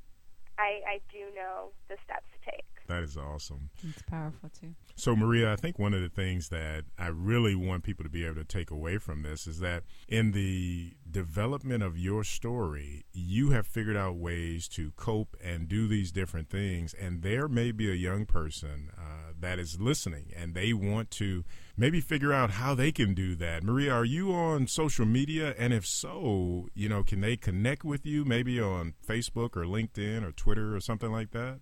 [0.59, 2.80] I, I do know the steps to take.
[2.91, 3.71] That is awesome.
[3.89, 4.75] It's powerful too.
[4.97, 8.25] So, Maria, I think one of the things that I really want people to be
[8.25, 13.51] able to take away from this is that in the development of your story, you
[13.51, 16.93] have figured out ways to cope and do these different things.
[16.95, 21.45] And there may be a young person uh, that is listening and they want to
[21.77, 23.63] maybe figure out how they can do that.
[23.63, 25.55] Maria, are you on social media?
[25.59, 30.23] And if so, you know, can they connect with you maybe on Facebook or LinkedIn
[30.23, 31.61] or Twitter or something like that?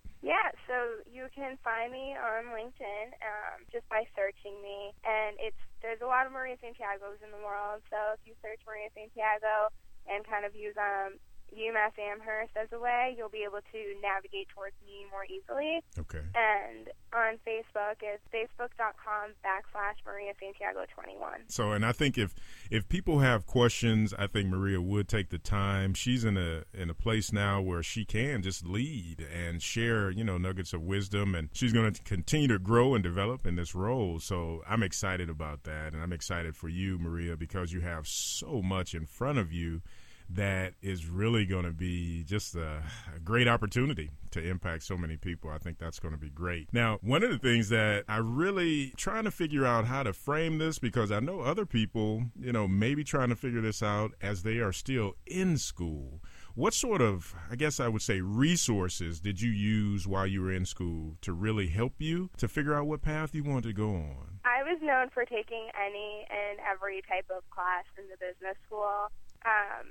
[1.19, 6.07] You can find me on LinkedIn um, just by searching me, and it's there's a
[6.07, 7.83] lot of Maria Santiago's in the world.
[7.91, 9.67] So if you search Maria Santiago
[10.07, 11.19] and kind of use um,
[11.53, 15.83] UMass Amherst as a way, you'll be able to navigate towards me more easily.
[15.99, 16.23] Okay.
[16.35, 21.41] And on Facebook, it's facebook.com backslash Maria Santiago 21.
[21.49, 22.35] So, and I think if
[22.71, 25.95] if people have questions, I think Maria would take the time.
[25.95, 30.25] She's in a in a place now where she can just lead and share, you
[30.25, 33.75] know, nuggets of wisdom, and she's going to continue to grow and develop in this
[33.75, 34.19] role.
[34.19, 38.63] So, I'm excited about that, and I'm excited for you, Maria, because you have so
[38.63, 39.83] much in front of you
[40.31, 42.83] that is really going to be just a,
[43.15, 45.51] a, great opportunity to impact so many people.
[45.51, 46.69] I think that's going to be great.
[46.73, 50.59] Now, one of the things that I really trying to figure out how to frame
[50.59, 54.43] this because I know other people, you know, maybe trying to figure this out as
[54.43, 56.21] they are still in school.
[56.55, 60.53] What sort of, I guess I would say, resources did you use while you were
[60.53, 63.91] in school to really help you to figure out what path you wanted to go
[63.91, 64.41] on?
[64.45, 69.09] I was known for taking any and every type of class in the business school
[69.47, 69.87] um,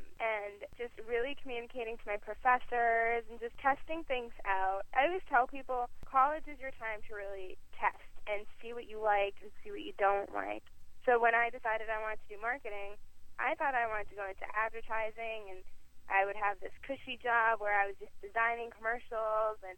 [0.77, 4.85] just really communicating to my professors and just testing things out.
[4.93, 9.01] I always tell people college is your time to really test and see what you
[9.01, 10.63] like and see what you don't like.
[11.03, 12.99] So when I decided I wanted to do marketing,
[13.41, 15.61] I thought I wanted to go into advertising and
[16.09, 19.75] I would have this cushy job where I was just designing commercials and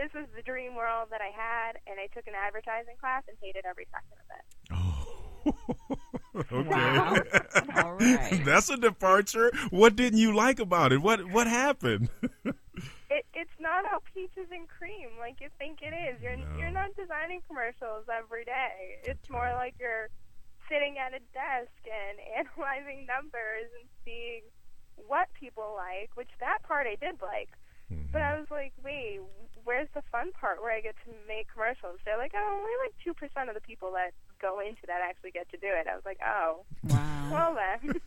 [0.00, 3.36] this was the dream world that I had and I took an advertising class and
[3.44, 4.44] hated every second of it.
[4.72, 4.79] Oh,
[6.34, 6.62] Okay.
[6.62, 7.16] Wow.
[7.76, 8.42] All right.
[8.44, 9.50] That's a departure.
[9.70, 11.02] What didn't you like about it?
[11.02, 12.08] What what happened?
[13.10, 16.22] it, it's not all peaches and cream like you think it is.
[16.22, 16.46] You're No.
[16.56, 19.02] you're not designing commercials every day.
[19.02, 20.08] It's That's more like you're
[20.70, 24.42] sitting at a desk and analyzing numbers and seeing
[25.08, 27.50] what people like, which that part I did like.
[27.90, 28.16] But mm-hmm.
[28.16, 29.18] I was like, wait,
[29.64, 31.98] where's the fun part where I get to make commercials?
[32.04, 35.30] They're like, oh, only like two percent of the people that go into that actually
[35.32, 35.86] get to do it.
[35.86, 37.28] I was like, oh, Wow.
[37.30, 38.00] well then.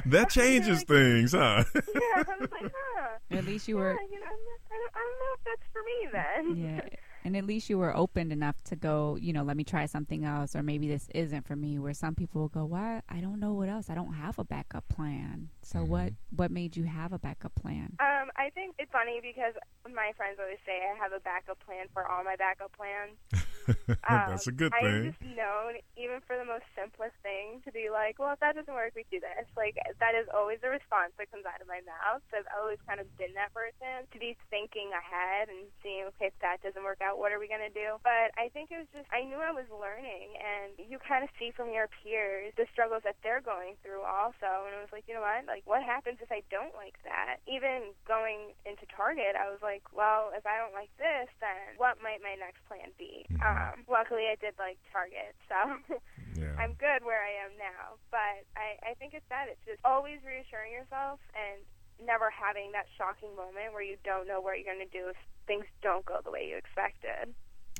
[0.06, 1.64] that changes things, huh?
[1.74, 1.80] yeah,
[2.16, 3.08] I was like, huh.
[3.30, 5.44] At least you Yeah, were you know, I'm not, I, don't, I don't know if
[5.44, 6.56] that's for me then.
[6.56, 6.96] yeah.
[7.26, 10.24] And at least you were open enough to go, you know, let me try something
[10.26, 13.00] else or maybe this isn't for me where some people will go, "Why?
[13.08, 13.88] I don't know what else.
[13.88, 15.88] I don't have a backup plan." So Mhm.
[15.88, 17.96] what what made you have a backup plan?
[18.00, 19.54] Um, I think it's funny because
[19.88, 23.16] my friends always say I have a backup plan for all my backup plans.
[24.08, 25.16] That's a Um, good I am thing.
[25.16, 28.72] just known, even for the most simplest thing, to be like, well, if that doesn't
[28.76, 29.48] work, we do this.
[29.56, 32.20] Like, that is always the response that comes out of my mouth.
[32.28, 36.28] So I've always kind of been that person to be thinking ahead and seeing, okay,
[36.28, 37.96] if that doesn't work out, what are we going to do?
[38.04, 41.32] But I think it was just, I knew I was learning, and you kind of
[41.40, 44.68] see from your peers the struggles that they're going through also.
[44.68, 45.48] And it was like, you know what?
[45.54, 47.38] Like, what happens if I don't like that?
[47.46, 52.02] Even going into Target, I was like, well, if I don't like this, then what
[52.02, 53.22] might my next plan be?
[53.30, 53.38] Mhm.
[53.38, 55.78] Um, luckily, I did like Target, so
[56.34, 56.58] Yeah.
[56.58, 58.02] I'm good where I am now.
[58.10, 59.46] But I, I think it's that.
[59.46, 61.62] It's just always reassuring yourself and
[62.02, 65.18] never having that shocking moment where you don't know what you're going to do if
[65.46, 67.30] things don't go the way you expected.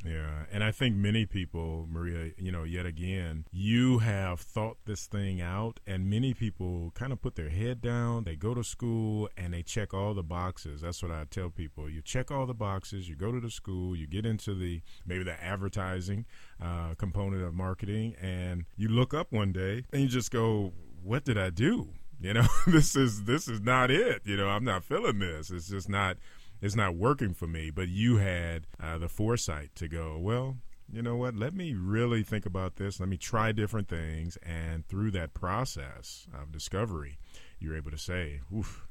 [0.04, 5.06] Yeah, and I think many people, Maria, you know, yet again, you have thought this
[5.06, 8.24] thing out, and many people kind of put their head down.
[8.24, 10.82] They go to school and they check all the boxes.
[10.82, 11.88] That's what I tell people.
[11.88, 13.08] You check all the boxes.
[13.08, 13.96] You go to the school.
[13.96, 16.26] You get into the maybe the advertising
[16.62, 21.24] uh, component of marketing, and you look up one day and you just go, "What
[21.24, 21.88] did I do?"
[22.20, 24.22] You know, this is this is not it.
[24.24, 25.50] You know, I'm not feeling this.
[25.50, 26.18] It's just not
[26.64, 27.70] it's not working for me.
[27.70, 30.56] But you had uh, the foresight to go, well,
[30.90, 31.34] you know what?
[31.34, 32.98] Let me really think about this.
[32.98, 34.38] Let me try different things.
[34.42, 37.18] And through that process of discovery,
[37.58, 38.86] you're able to say, oof,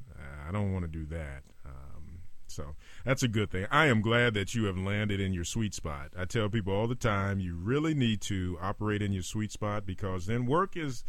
[0.48, 1.44] I don't want to do that.
[1.66, 3.66] Um, so that's a good thing.
[3.72, 6.12] I am glad that you have landed in your sweet spot.
[6.16, 9.84] I tell people all the time, you really need to operate in your sweet spot
[9.84, 11.04] because then work is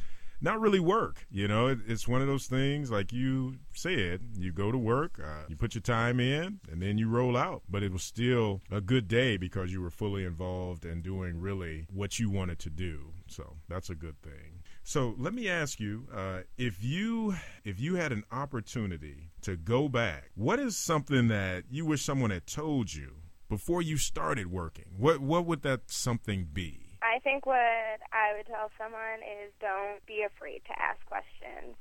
[0.44, 1.26] not really work.
[1.30, 5.18] You know, it, it's one of those things like you said, you go to work,
[5.18, 7.62] uh, you put your time in, and then you roll out.
[7.68, 11.86] But it was still a good day because you were fully involved and doing really
[11.92, 13.12] what you wanted to do.
[13.26, 14.62] So that's a good thing.
[14.82, 19.88] So let me ask you, uh, if you if you had an opportunity to go
[19.88, 23.16] back, what is something that you wish someone had told you
[23.48, 24.90] before you started working?
[24.98, 26.83] What what would that something be?
[27.14, 31.78] I think what I would tell someone is don't be afraid to ask questions.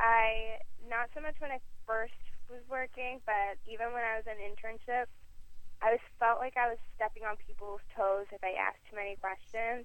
[0.00, 0.56] I,
[0.88, 2.16] not so much when I first
[2.48, 5.12] was working, but even when I was in internship,
[5.84, 9.20] I was felt like I was stepping on people's toes if I asked too many
[9.20, 9.84] questions.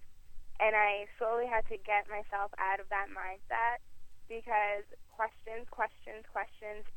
[0.63, 3.83] And I slowly had to get myself out of that mindset
[4.31, 6.87] because questions, questions, questions,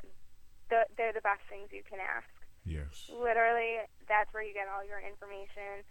[0.71, 2.31] they're the best things you can ask.
[2.63, 3.11] Yes.
[3.11, 5.83] Literally, that's where you get all your information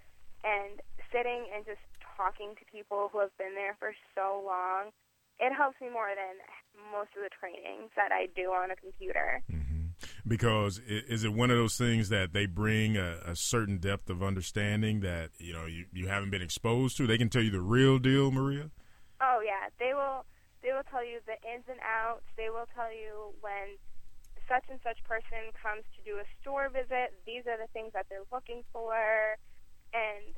[0.48, 0.80] and
[1.12, 1.84] sitting and just
[2.18, 4.90] talking to people who have been there for so long,
[5.40, 6.42] it helps me more than
[6.92, 9.44] most of the trainings that I do on a computer.
[9.52, 9.94] Mm-hmm.
[10.28, 14.22] Because is it one of those things that they bring a, a, certain depth of
[14.22, 17.08] understanding that you know you, you haven't been exposed to?
[17.08, 18.70] They can tell you the real deal, Maria.
[19.22, 20.26] Oh yeah, they will.
[20.62, 22.26] They will tell you the ins and outs.
[22.36, 23.78] They will tell you when
[24.48, 27.18] such and such person comes to do a store visit.
[27.26, 29.38] These are the things that they're looking for
[29.94, 30.36] and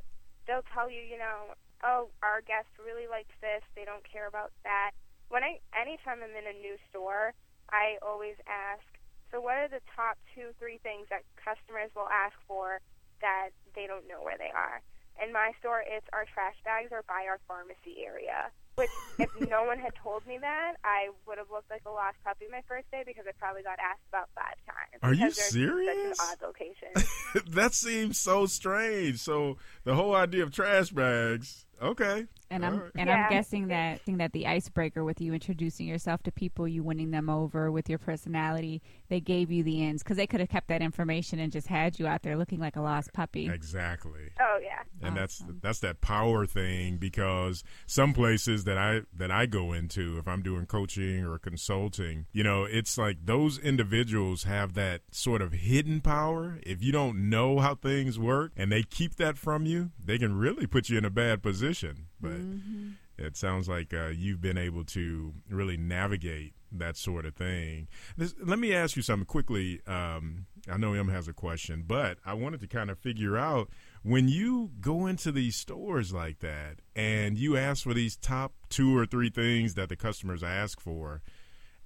[0.49, 3.63] they'll tell you, you know, oh, our guest really likes this.
[3.75, 4.91] They don't care about that.
[5.29, 7.33] When I, anytime I'm in a new store,
[7.69, 8.83] I always ask,
[9.31, 12.81] so what are the top two, three things that customers will ask for
[13.21, 14.81] that they don't know where they are?
[15.21, 18.49] In my store, it's our trash bags are by our pharmacy area.
[18.75, 18.89] Which,
[19.19, 22.45] if no one had told me that, I would have looked like a lost puppy
[22.49, 25.03] my first day because I probably got asked about five times.
[25.03, 26.17] Are you serious?
[26.17, 27.51] Such an odd location.
[27.53, 29.19] that seems so strange.
[29.19, 32.25] So the whole idea of trash bags Okay.
[32.51, 32.91] And I'm right.
[32.95, 33.15] and yeah.
[33.15, 37.11] I'm guessing that thing that the icebreaker with you introducing yourself to people, you winning
[37.11, 40.67] them over with your personality, they gave you the ends because they could have kept
[40.69, 43.47] that information and just had you out there looking like a lost puppy.
[43.47, 44.31] Exactly.
[44.41, 44.81] Oh yeah.
[44.99, 45.47] And awesome.
[45.51, 50.27] that's that's that power thing because some places that I that I go into, if
[50.27, 55.53] I'm doing coaching or consulting, you know, it's like those individuals have that sort of
[55.53, 56.59] hidden power.
[56.63, 60.35] If you don't know how things work and they keep that from you, they can
[60.35, 62.89] really put you in a bad position position, but mm-hmm.
[63.17, 67.87] it sounds like uh, you've been able to really navigate that sort of thing.
[68.17, 69.81] This, let me ask you something quickly.
[69.87, 73.69] Um, I know Em has a question, but I wanted to kind of figure out
[74.03, 78.97] when you go into these stores like that and you ask for these top two
[78.97, 81.21] or three things that the customers ask for.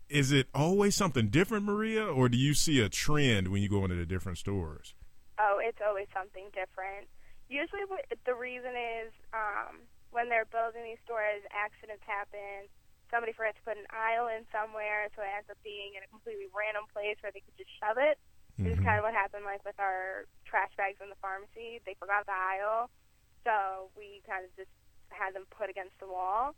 [0.09, 3.83] Is it always something different, Maria, or do you see a trend when you go
[3.83, 4.93] into the different stores?
[5.39, 7.07] Oh, it's always something different
[7.49, 12.69] usually what the reason is um, when they're building these stores, accidents happen.
[13.09, 16.09] Somebody forgot to put an aisle in somewhere, so it ends up being in a
[16.09, 18.17] completely random place where they could just shove it.
[18.57, 18.69] Mm-hmm.
[18.69, 21.81] This is kind of what happened, like with our trash bags in the pharmacy.
[21.85, 22.89] They forgot the aisle,
[23.45, 24.73] so we kind of just
[25.13, 26.57] had them put against the wall.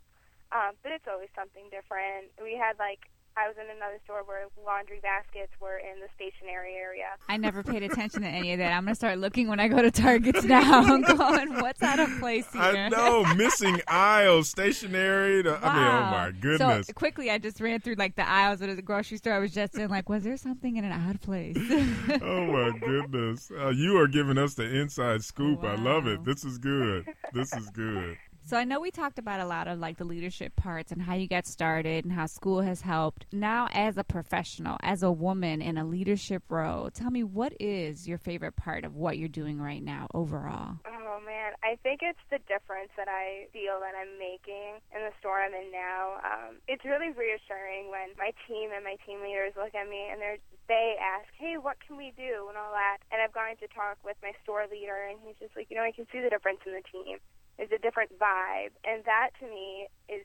[0.54, 2.32] Um, but it's always something different.
[2.38, 6.74] We had like I was in another store where laundry baskets were in the stationery
[6.74, 7.04] area.
[7.28, 8.72] I never paid attention to any of that.
[8.72, 10.80] I'm going to start looking when I go to Targets now.
[10.80, 12.62] I'm going, what's out of place here?
[12.62, 15.42] I know, missing aisles, stationery.
[15.42, 15.58] To, wow.
[15.62, 16.86] I mean, oh my goodness.
[16.86, 19.52] So quickly, I just ran through like the aisles of the grocery store I was
[19.52, 19.90] just in.
[19.90, 21.56] Like, was there something in an odd place?
[22.22, 23.50] oh my goodness.
[23.50, 25.62] Uh, you are giving us the inside scoop.
[25.62, 25.72] Wow.
[25.72, 26.24] I love it.
[26.24, 27.06] This is good.
[27.34, 28.16] This is good.
[28.46, 31.14] So I know we talked about a lot of like the leadership parts and how
[31.14, 33.26] you got started and how school has helped.
[33.32, 38.06] Now, as a professional, as a woman in a leadership role, tell me what is
[38.06, 40.78] your favorite part of what you're doing right now overall?
[40.86, 45.10] Oh man, I think it's the difference that I feel that I'm making in the
[45.18, 46.22] store I'm in now.
[46.22, 50.22] Um, it's really reassuring when my team and my team leaders look at me and
[50.22, 50.38] they're
[50.68, 52.98] they ask, "Hey, what can we do?" and all that.
[53.10, 55.82] And I've gone to talk with my store leader, and he's just like, "You know,
[55.82, 57.18] I can see the difference in the team.
[57.56, 60.24] There's a different vibe, and that to me is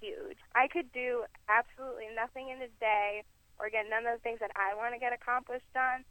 [0.00, 0.38] huge.
[0.54, 3.22] I could do absolutely nothing in a day
[3.58, 6.04] or get none of the things that I want to get accomplished done.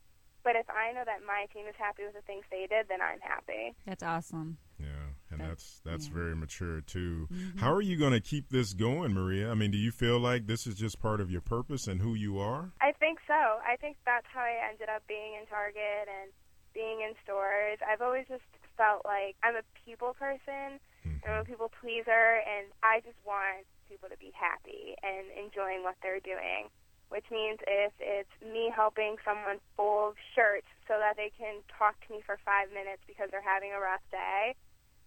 [0.44, 3.02] But if I know that my team is happy with the things they did, then
[3.02, 3.76] I'm happy.
[3.86, 4.58] That's awesome.
[4.80, 6.14] Yeah, and that's that's, yeah.
[6.14, 7.28] very mature too.
[7.28, 7.60] Mhm.
[7.60, 9.52] How are you going to keep this going, Maria?
[9.52, 12.14] I mean, do you feel like this is just part of your purpose and who
[12.14, 12.72] you are?
[12.80, 13.60] I think so.
[13.68, 16.32] I think that's how I ended up being in Target and
[16.74, 17.80] being in stores.
[17.86, 18.48] I've always just
[18.80, 20.80] felt like I'm a people person.
[21.04, 21.20] Mhm.
[21.28, 26.00] I'm a people pleaser, and I just want people to be happy and enjoying what
[26.02, 26.72] they're doing.
[27.10, 32.14] Which means if it's me helping someone fold shirts so that they can talk to
[32.14, 34.56] me for five minutes because they're having a rough day,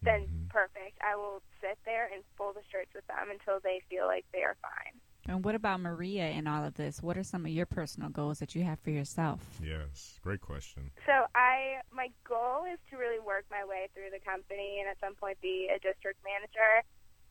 [0.02, 0.50] then Mhm.
[0.50, 1.00] perfect.
[1.00, 4.42] I will sit there and fold the shirts with them until they feel like they
[4.42, 5.00] are fine.
[5.28, 7.02] And what about Maria in all of this?
[7.02, 9.40] What are some of your personal goals that you have for yourself?
[9.62, 10.90] Yes, great question.
[11.06, 14.98] So I, my goal is to really work my way through the company and at
[14.98, 16.82] some point be a district manager,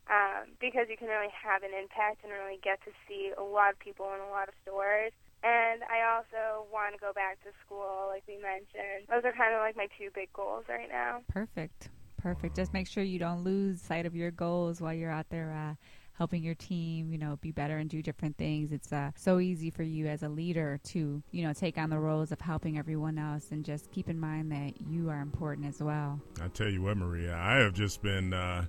[0.10, 3.74] um, because you can really have an impact and really get to see a lot
[3.74, 5.12] of people in a lot of stores.
[5.44, 9.10] And I also want to go back to school, like we mentioned.
[9.10, 11.22] Those are kind of like my two big goals right now.
[11.28, 11.90] Perfect.
[12.18, 12.56] Perfect.
[12.56, 15.76] Just make sure you don't lose sight of your goals while you're out there uh,
[16.18, 18.72] helping your team, you know, be better and do different things.
[18.72, 22.00] It's uh, so easy for you as a leader to, you know, take on the
[22.00, 25.82] roles of helping everyone else and just keep in mind that you are important as
[25.82, 26.20] well.
[26.42, 28.66] I tell you what, Maria, I have just been uh,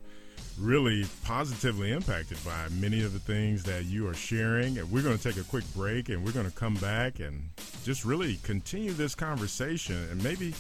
[0.59, 4.79] really positively impacted by many of the things that you are sharing.
[4.79, 7.51] And we're going to take a quick break and we're going to come back and
[7.85, 9.97] just really continue this conversation.
[10.11, 10.55] And maybe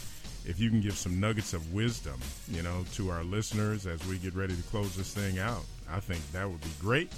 [0.46, 2.18] if you can give some nuggets of wisdom,
[2.50, 6.00] you know, to our listeners as we get ready to close this thing out, I
[6.00, 7.12] think that would be great.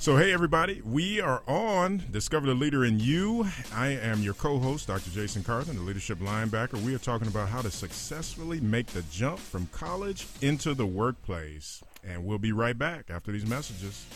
[0.00, 3.46] So, hey, everybody, we are on Discover the Leader in You.
[3.74, 5.10] I am your co host, Dr.
[5.10, 6.80] Jason Carthen, the leadership linebacker.
[6.82, 11.84] We are talking about how to successfully make the jump from college into the workplace.
[12.02, 14.06] And we'll be right back after these messages.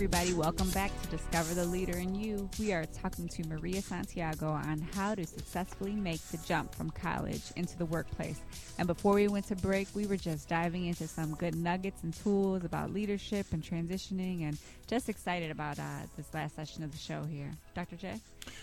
[0.00, 2.48] Everybody, welcome back to Discover the Leader in You.
[2.58, 7.52] We are talking to Maria Santiago on how to successfully make the jump from college
[7.56, 8.40] into the workplace.
[8.78, 12.14] And before we went to break, we were just diving into some good nuggets and
[12.14, 16.98] tools about leadership and transitioning, and just excited about uh, this last session of the
[16.98, 17.50] show here.
[17.74, 17.96] Dr.
[17.96, 18.14] J?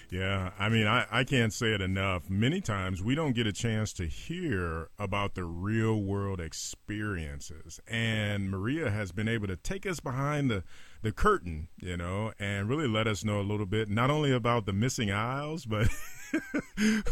[0.09, 2.29] Yeah, I mean, I, I can't say it enough.
[2.29, 7.79] Many times we don't get a chance to hear about the real world experiences.
[7.87, 10.63] And Maria has been able to take us behind the,
[11.07, 14.65] the curtain, you know, and really let us know a little bit, not only about
[14.65, 15.87] the missing aisles, but.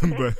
[0.01, 0.33] but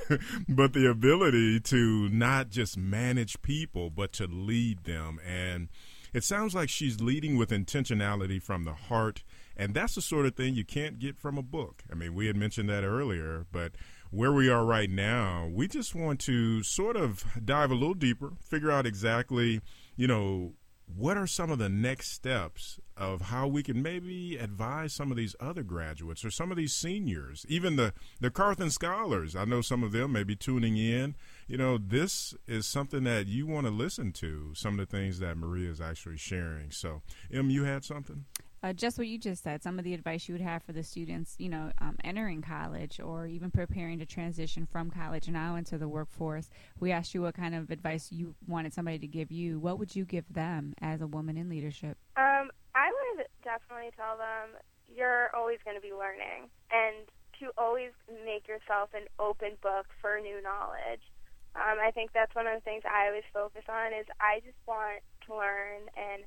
[0.50, 5.70] but the ability to not just manage people but to lead them and
[6.12, 9.24] it sounds like she's leading with intentionality from the heart
[9.56, 11.84] and that's the sort of thing you can't get from a book.
[11.90, 13.72] I mean, we had mentioned that earlier, but
[14.12, 18.34] where we are right now, we just want to sort of dive a little deeper,
[18.42, 19.62] figure out exactly,
[19.96, 20.54] you know,
[20.94, 25.18] what are some of the next steps of how we can maybe advise some of
[25.18, 29.36] these other graduates or some of these seniors, even the the Carthen scholars.
[29.36, 31.16] I know some of them may be tuning in.
[31.48, 34.54] You know, this is something that you want to listen to.
[34.56, 36.72] Some of the things that Maria is actually sharing.
[36.72, 38.26] So, Em, you had something.
[38.66, 40.82] Uh, just what you just said, some of the advice you would have for the
[40.82, 45.78] students, you know, um, entering college or even preparing to transition from college now into
[45.78, 46.50] the workforce.
[46.80, 49.60] We asked you what kind of advice you wanted somebody to give you.
[49.60, 51.96] What would you give them as a woman in leadership?
[52.18, 54.58] Um, I would definitely tell them
[54.90, 57.06] you're always going to be learning and
[57.42, 57.92] to always
[58.26, 61.06] make yourself an open book for new knowledge.
[61.54, 64.58] Um, I think that's one of the things I always focus on is I just
[64.66, 66.26] want to learn and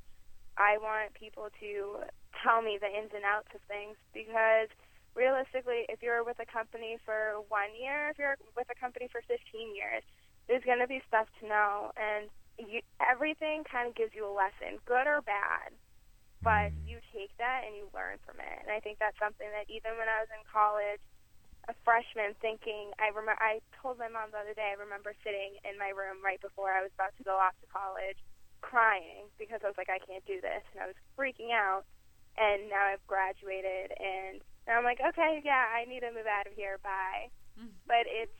[0.58, 2.02] I want people to
[2.42, 4.68] tell me the ins and outs of things because
[5.14, 9.22] realistically, if you're with a company for one year, if you're with a company for
[9.26, 9.38] 15
[9.74, 10.02] years,
[10.46, 14.32] there's going to be stuff to know, and you, everything kind of gives you a
[14.32, 15.70] lesson, good or bad.
[16.42, 16.82] But mm.
[16.86, 19.98] you take that and you learn from it, and I think that's something that even
[19.98, 21.02] when I was in college,
[21.68, 25.60] a freshman, thinking I remember I told my mom the other day I remember sitting
[25.68, 28.16] in my room right before I was about to go off to college,
[28.60, 31.84] crying because I was like I can't do this, and I was freaking out.
[32.38, 34.38] And now I've graduated, and
[34.70, 36.78] now I'm like, okay, yeah, I need to move out of here.
[36.86, 37.34] Bye.
[37.58, 37.74] Mm.
[37.82, 38.38] But it's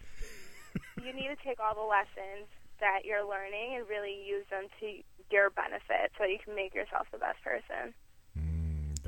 [1.03, 2.47] you need to take all the lessons
[2.79, 7.07] that you're learning and really use them to your benefit so you can make yourself
[7.11, 7.95] the best person.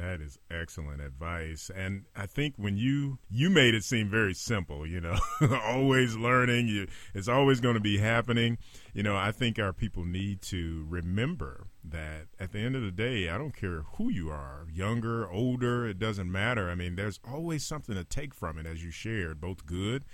[0.00, 1.70] That is excellent advice.
[1.74, 5.18] And I think when you you made it seem very simple, you know,
[5.64, 8.56] always learning, you it's always going to be happening.
[8.94, 12.90] You know, I think our people need to remember that at the end of the
[12.90, 16.70] day, I don't care who you are, younger, older, it doesn't matter.
[16.70, 20.06] I mean, there's always something to take from it as you shared, both good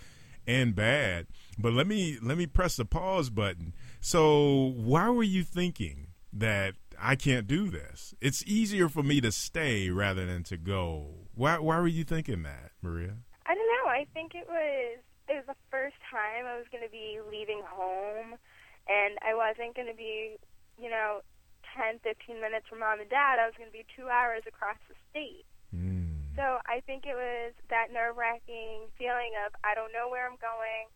[0.49, 1.29] and bad.
[1.59, 3.73] But let me let me press the pause button.
[4.01, 8.15] So why were you thinking that I can't do this?
[8.21, 11.29] It's easier for me to stay rather than to go.
[11.35, 13.17] Why why were you thinking that, Maria?
[13.47, 13.91] I don't know.
[13.91, 17.63] I think it was it was the first time I was going to be leaving
[17.67, 18.39] home
[18.87, 20.39] and I wasn't going to be,
[20.79, 21.27] you know,
[21.75, 23.43] 10, 15 minutes from mom and dad.
[23.43, 25.43] I was going to be 2 hours across the state.
[25.75, 26.31] Mm.
[26.39, 30.39] So I think it was that nerve wracking feeling of I don't know where I'm
[30.39, 30.87] going.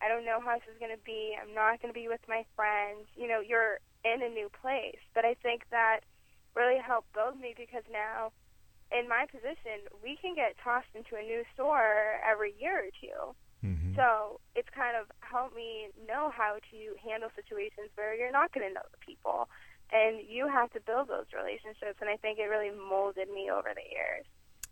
[0.00, 1.36] I don't know how this is going to be.
[1.36, 3.08] I'm not going to be with my friends.
[3.16, 5.00] You know, you're in a new place.
[5.14, 6.00] But I think that
[6.54, 8.32] really helped build me because now,
[8.90, 13.34] in my position, we can get tossed into a new store every year or 2
[13.64, 13.94] Mm-hmm.
[13.94, 18.66] So it's kind of helped me know how to handle situations where you're not going
[18.66, 19.48] to know the people.
[19.92, 21.98] And you have to build those relationships.
[22.00, 24.24] And I think it really molded me over the years.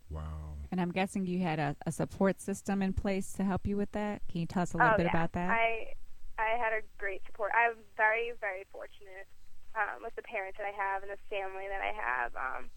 [0.09, 0.55] Wow.
[0.71, 3.91] And I'm guessing you had a, a support system in place to help you with
[3.91, 4.21] that.
[4.31, 5.11] Can you tell us a little oh, bit yeah.
[5.11, 5.49] about that?
[5.51, 5.93] I
[6.39, 7.51] I had a great support.
[7.51, 9.27] I'm very very fortunate
[9.75, 12.71] um, with the parents that I have and the family that I have um,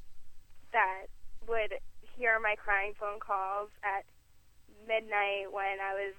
[0.75, 1.07] that
[1.47, 1.79] would
[2.19, 4.05] hear my crying phone calls at
[4.87, 6.15] midnight when I was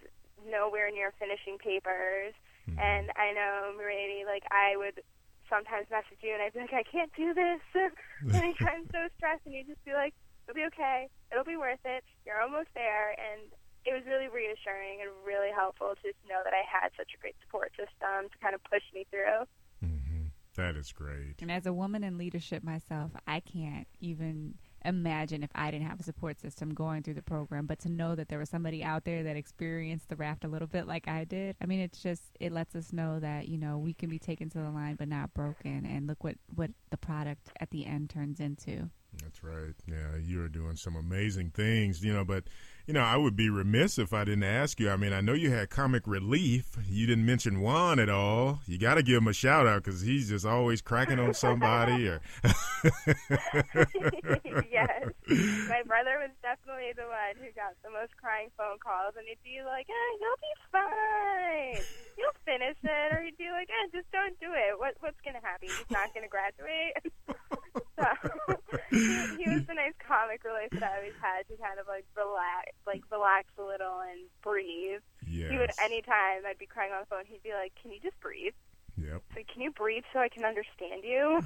[0.47, 2.33] nowhere near finishing papers.
[2.69, 2.79] Mhm.
[2.79, 5.03] And I know Marie, like I would
[5.49, 7.61] sometimes message you and I'd be like, I can't do this.
[8.31, 10.13] like I'm so stressed, and you'd just be like,
[10.47, 11.07] it'll be okay.
[11.31, 12.03] It'll be worth it.
[12.25, 13.11] You're almost there.
[13.19, 13.51] And
[13.85, 17.17] it was really reassuring and really helpful to just know that I had such a
[17.21, 19.45] great support system to kind of push me through.
[19.83, 20.31] Mhm.
[20.55, 21.41] That is great.
[21.41, 24.55] and as a woman in leadership myself, I can't even
[24.85, 27.65] imagine if I didn't have a support system going through the program.
[27.65, 30.67] But to know that there was somebody out there that experienced the raft a little
[30.67, 33.77] bit like I did, I mean, it's just it lets us know that you know
[33.77, 35.85] we can be taken to the line but not broken.
[35.85, 38.89] And look what what the product at the end turns into.
[39.21, 39.73] That's right.
[39.87, 42.43] Yeah, you're doing some amazing things, you know, but
[42.85, 44.89] you know, I would be remiss if I didn't ask you.
[44.89, 46.77] I mean, I know you had comic relief.
[46.89, 48.59] You didn't mention Juan at all.
[48.65, 52.09] You got to give him a shout out because he's just always cracking on somebody.
[52.09, 52.59] Or yes,
[55.69, 59.41] my brother was definitely the one who got the most crying phone calls, and he'd
[59.43, 61.79] be like, eh, "You'll be fine.
[62.17, 64.77] You'll finish it," or he'd be like, "Eh, just don't do it.
[64.77, 65.69] What what's gonna happen?
[65.69, 66.97] You're not gonna graduate."
[67.97, 68.03] so
[68.89, 68.97] he,
[69.37, 72.72] he was the nice comic relief that I always had to kind of like relax,
[72.85, 75.01] like relax a little and breathe.
[75.27, 77.99] yes, He would anytime I'd be crying on the phone, he'd be like, "Can you
[78.01, 78.53] just breathe?
[78.95, 79.23] Yep.
[79.35, 81.41] Like, can you breathe so I can understand you?"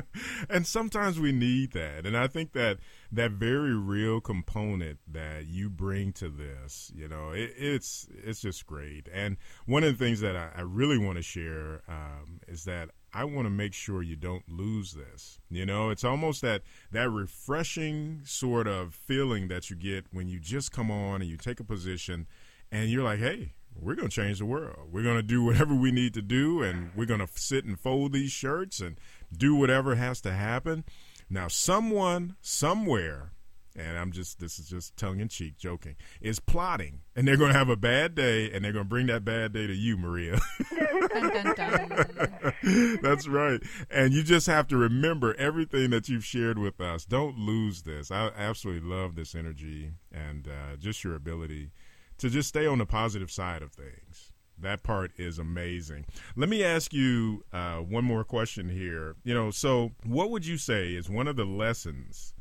[0.48, 2.78] and sometimes we need that and i think that
[3.12, 8.66] that very real component that you bring to this you know it, it's it's just
[8.66, 9.36] great and
[9.66, 13.24] one of the things that i, I really want to share um, is that i
[13.24, 16.62] want to make sure you don't lose this you know it's almost that
[16.92, 21.36] that refreshing sort of feeling that you get when you just come on and you
[21.36, 22.26] take a position
[22.70, 24.88] and you're like hey we're going to change the world.
[24.92, 27.78] We're going to do whatever we need to do, and we're going to sit and
[27.78, 28.96] fold these shirts and
[29.36, 30.84] do whatever has to happen.
[31.28, 33.32] Now, someone somewhere,
[33.76, 37.52] and I'm just, this is just tongue in cheek joking, is plotting, and they're going
[37.52, 39.96] to have a bad day, and they're going to bring that bad day to you,
[39.96, 40.38] Maria.
[40.70, 42.98] dun, dun, dun.
[43.02, 43.60] That's right.
[43.90, 47.04] And you just have to remember everything that you've shared with us.
[47.04, 48.10] Don't lose this.
[48.10, 51.70] I absolutely love this energy and uh, just your ability
[52.18, 54.32] to just stay on the positive side of things.
[54.56, 56.06] That part is amazing.
[56.36, 59.16] Let me ask you uh, one more question here.
[59.24, 62.34] You know, so what would you say is one of the lessons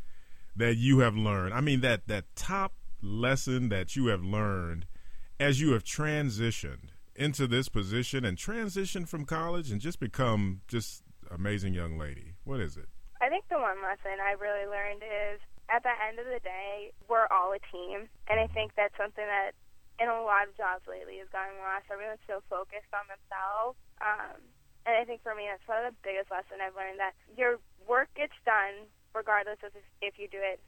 [0.55, 1.53] that you have learned?
[1.53, 4.85] I mean, that that top lesson that you have learned
[5.39, 11.03] as you have transitioned into this position and transitioned from college and just become just
[11.29, 12.33] amazing young lady.
[12.43, 12.87] What is it?
[13.21, 15.39] I think the one lesson I really learned is
[15.69, 18.09] at the end of the day, we're all a team.
[18.27, 19.55] And I think that's something that
[20.01, 21.87] in a lot of jobs lately has gotten lost.
[21.87, 23.77] Everyone's so focused on themselves.
[24.01, 24.41] Um,
[24.83, 28.11] and I think for me, that's probably the biggest lesson I've learned that your work
[28.17, 30.59] gets done regardless of if, you do it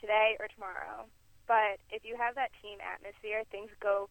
[0.00, 1.06] today or tomorrow.
[1.46, 4.08] But if you have that team atmosphere, things go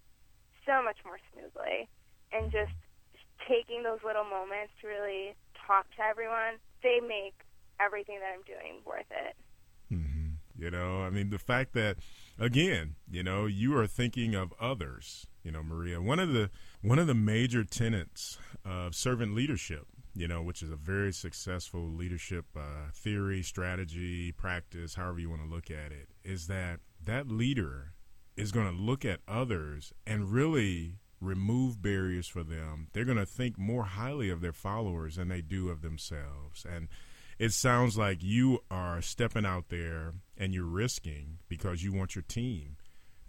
[0.65, 1.89] so much more smoothly.
[2.31, 2.73] And just
[3.47, 5.35] taking those little moments to really
[5.65, 7.33] talk to everyone, they make
[7.79, 9.35] everything that I'm doing worth it.
[9.91, 10.37] Mm-hmm.
[10.61, 11.97] You know, I mean, the fact that,
[12.37, 16.49] again, you know, you are thinking of others You know, Maria, one of the
[16.81, 19.87] one of the major tenets of servant leadership,
[20.19, 25.41] you know, which is a very successful leadership uh, theory, strategy, practice, however you want
[25.41, 27.93] to look at it, is that that leader
[28.35, 32.89] is going to look at others and really remove barriers for them.
[32.91, 36.65] They're going to think more highly of their followers than they do of themselves.
[36.69, 36.89] And
[37.37, 42.23] it sounds like you are stepping out there and you're risking because you want your
[42.23, 42.75] team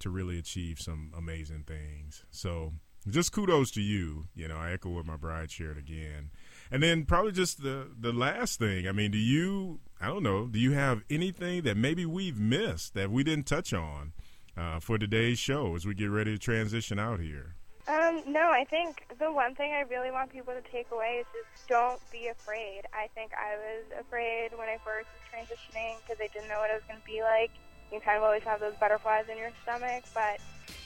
[0.01, 2.24] to really achieve some amazing things.
[2.32, 2.72] So
[3.09, 4.24] just kudos to you.
[4.34, 6.30] You know, I echo what my bride shared again.
[6.71, 8.87] And then probably just the the last thing.
[8.87, 12.95] I mean, do you I don't know, do you have anything that maybe we've missed
[12.95, 14.12] that we didn't touch on
[14.57, 17.55] uh, for today's show as we get ready to transition out here?
[17.87, 21.27] Um, no, I think the one thing I really want people to take away is
[21.35, 22.83] just don't be afraid.
[22.95, 26.71] I think I was afraid when I first was transitioning because I didn't know what
[26.71, 27.51] it was going to be like.
[27.93, 30.41] You kind of always have those butterflies in your stomach, but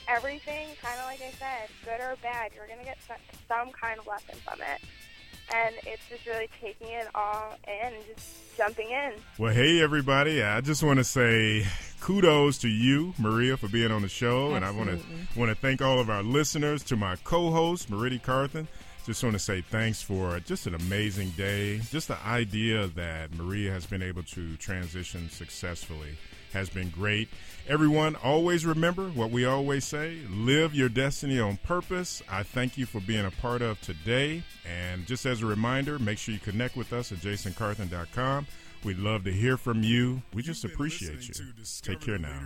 [0.09, 2.99] everything, kind of like I said, good or bad, you're going to get
[3.47, 4.81] some kind of lesson from it
[5.53, 9.13] and it's just really taking it all in and just jumping in.
[9.39, 10.43] Well, hey, everybody.
[10.43, 11.67] I just want to say
[12.01, 14.55] kudos to you, Maria, for being on the show.
[14.55, 14.57] Absolutely.
[14.57, 18.23] And I want to want to thank all of our listeners, to my co-host, Meridi
[18.23, 18.69] Carthen.
[19.07, 21.79] Just want to say thanks for just an amazing day.
[21.91, 26.17] Just the idea that Maria has been able to transition successfully
[26.55, 27.29] has been great.
[27.67, 32.23] Everyone, always remember what we always say live your destiny on purpose.
[32.31, 34.43] I thank you for being a part of today.
[34.67, 38.47] And just as a reminder, make sure you connect with us at jasoncarthen.com.
[38.85, 40.23] We'd love to hear from you.
[40.35, 41.35] We just appreciate you.
[41.83, 42.39] Take care now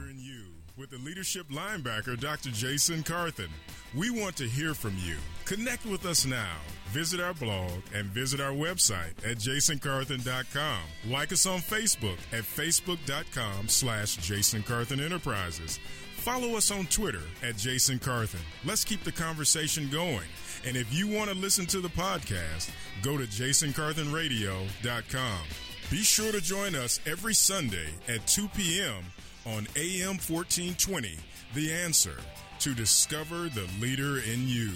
[0.79, 2.51] with the leadership linebacker, Dr.
[2.51, 3.49] Jason Carthen.
[3.95, 5.17] We want to hear from you.
[5.45, 6.57] Connect with us now.
[6.91, 10.81] Visit our blog and visit our website at jasoncarthen.com.
[11.09, 15.81] Like us on Facebook at facebook.com slash Jason Carthen Enterprises.
[16.17, 18.41] Follow us on Twitter at Jason Carthen.
[18.65, 20.27] Let's keep the conversation going.
[20.65, 22.71] And if you want to listen to the podcast,
[23.03, 25.41] go to jasoncarthenradio.com.
[25.91, 29.05] Be sure to join us every Sunday at 2 p.m
[29.57, 31.17] on AM 1420,
[31.55, 32.17] The Answer,
[32.61, 34.73] to discover the leader in you.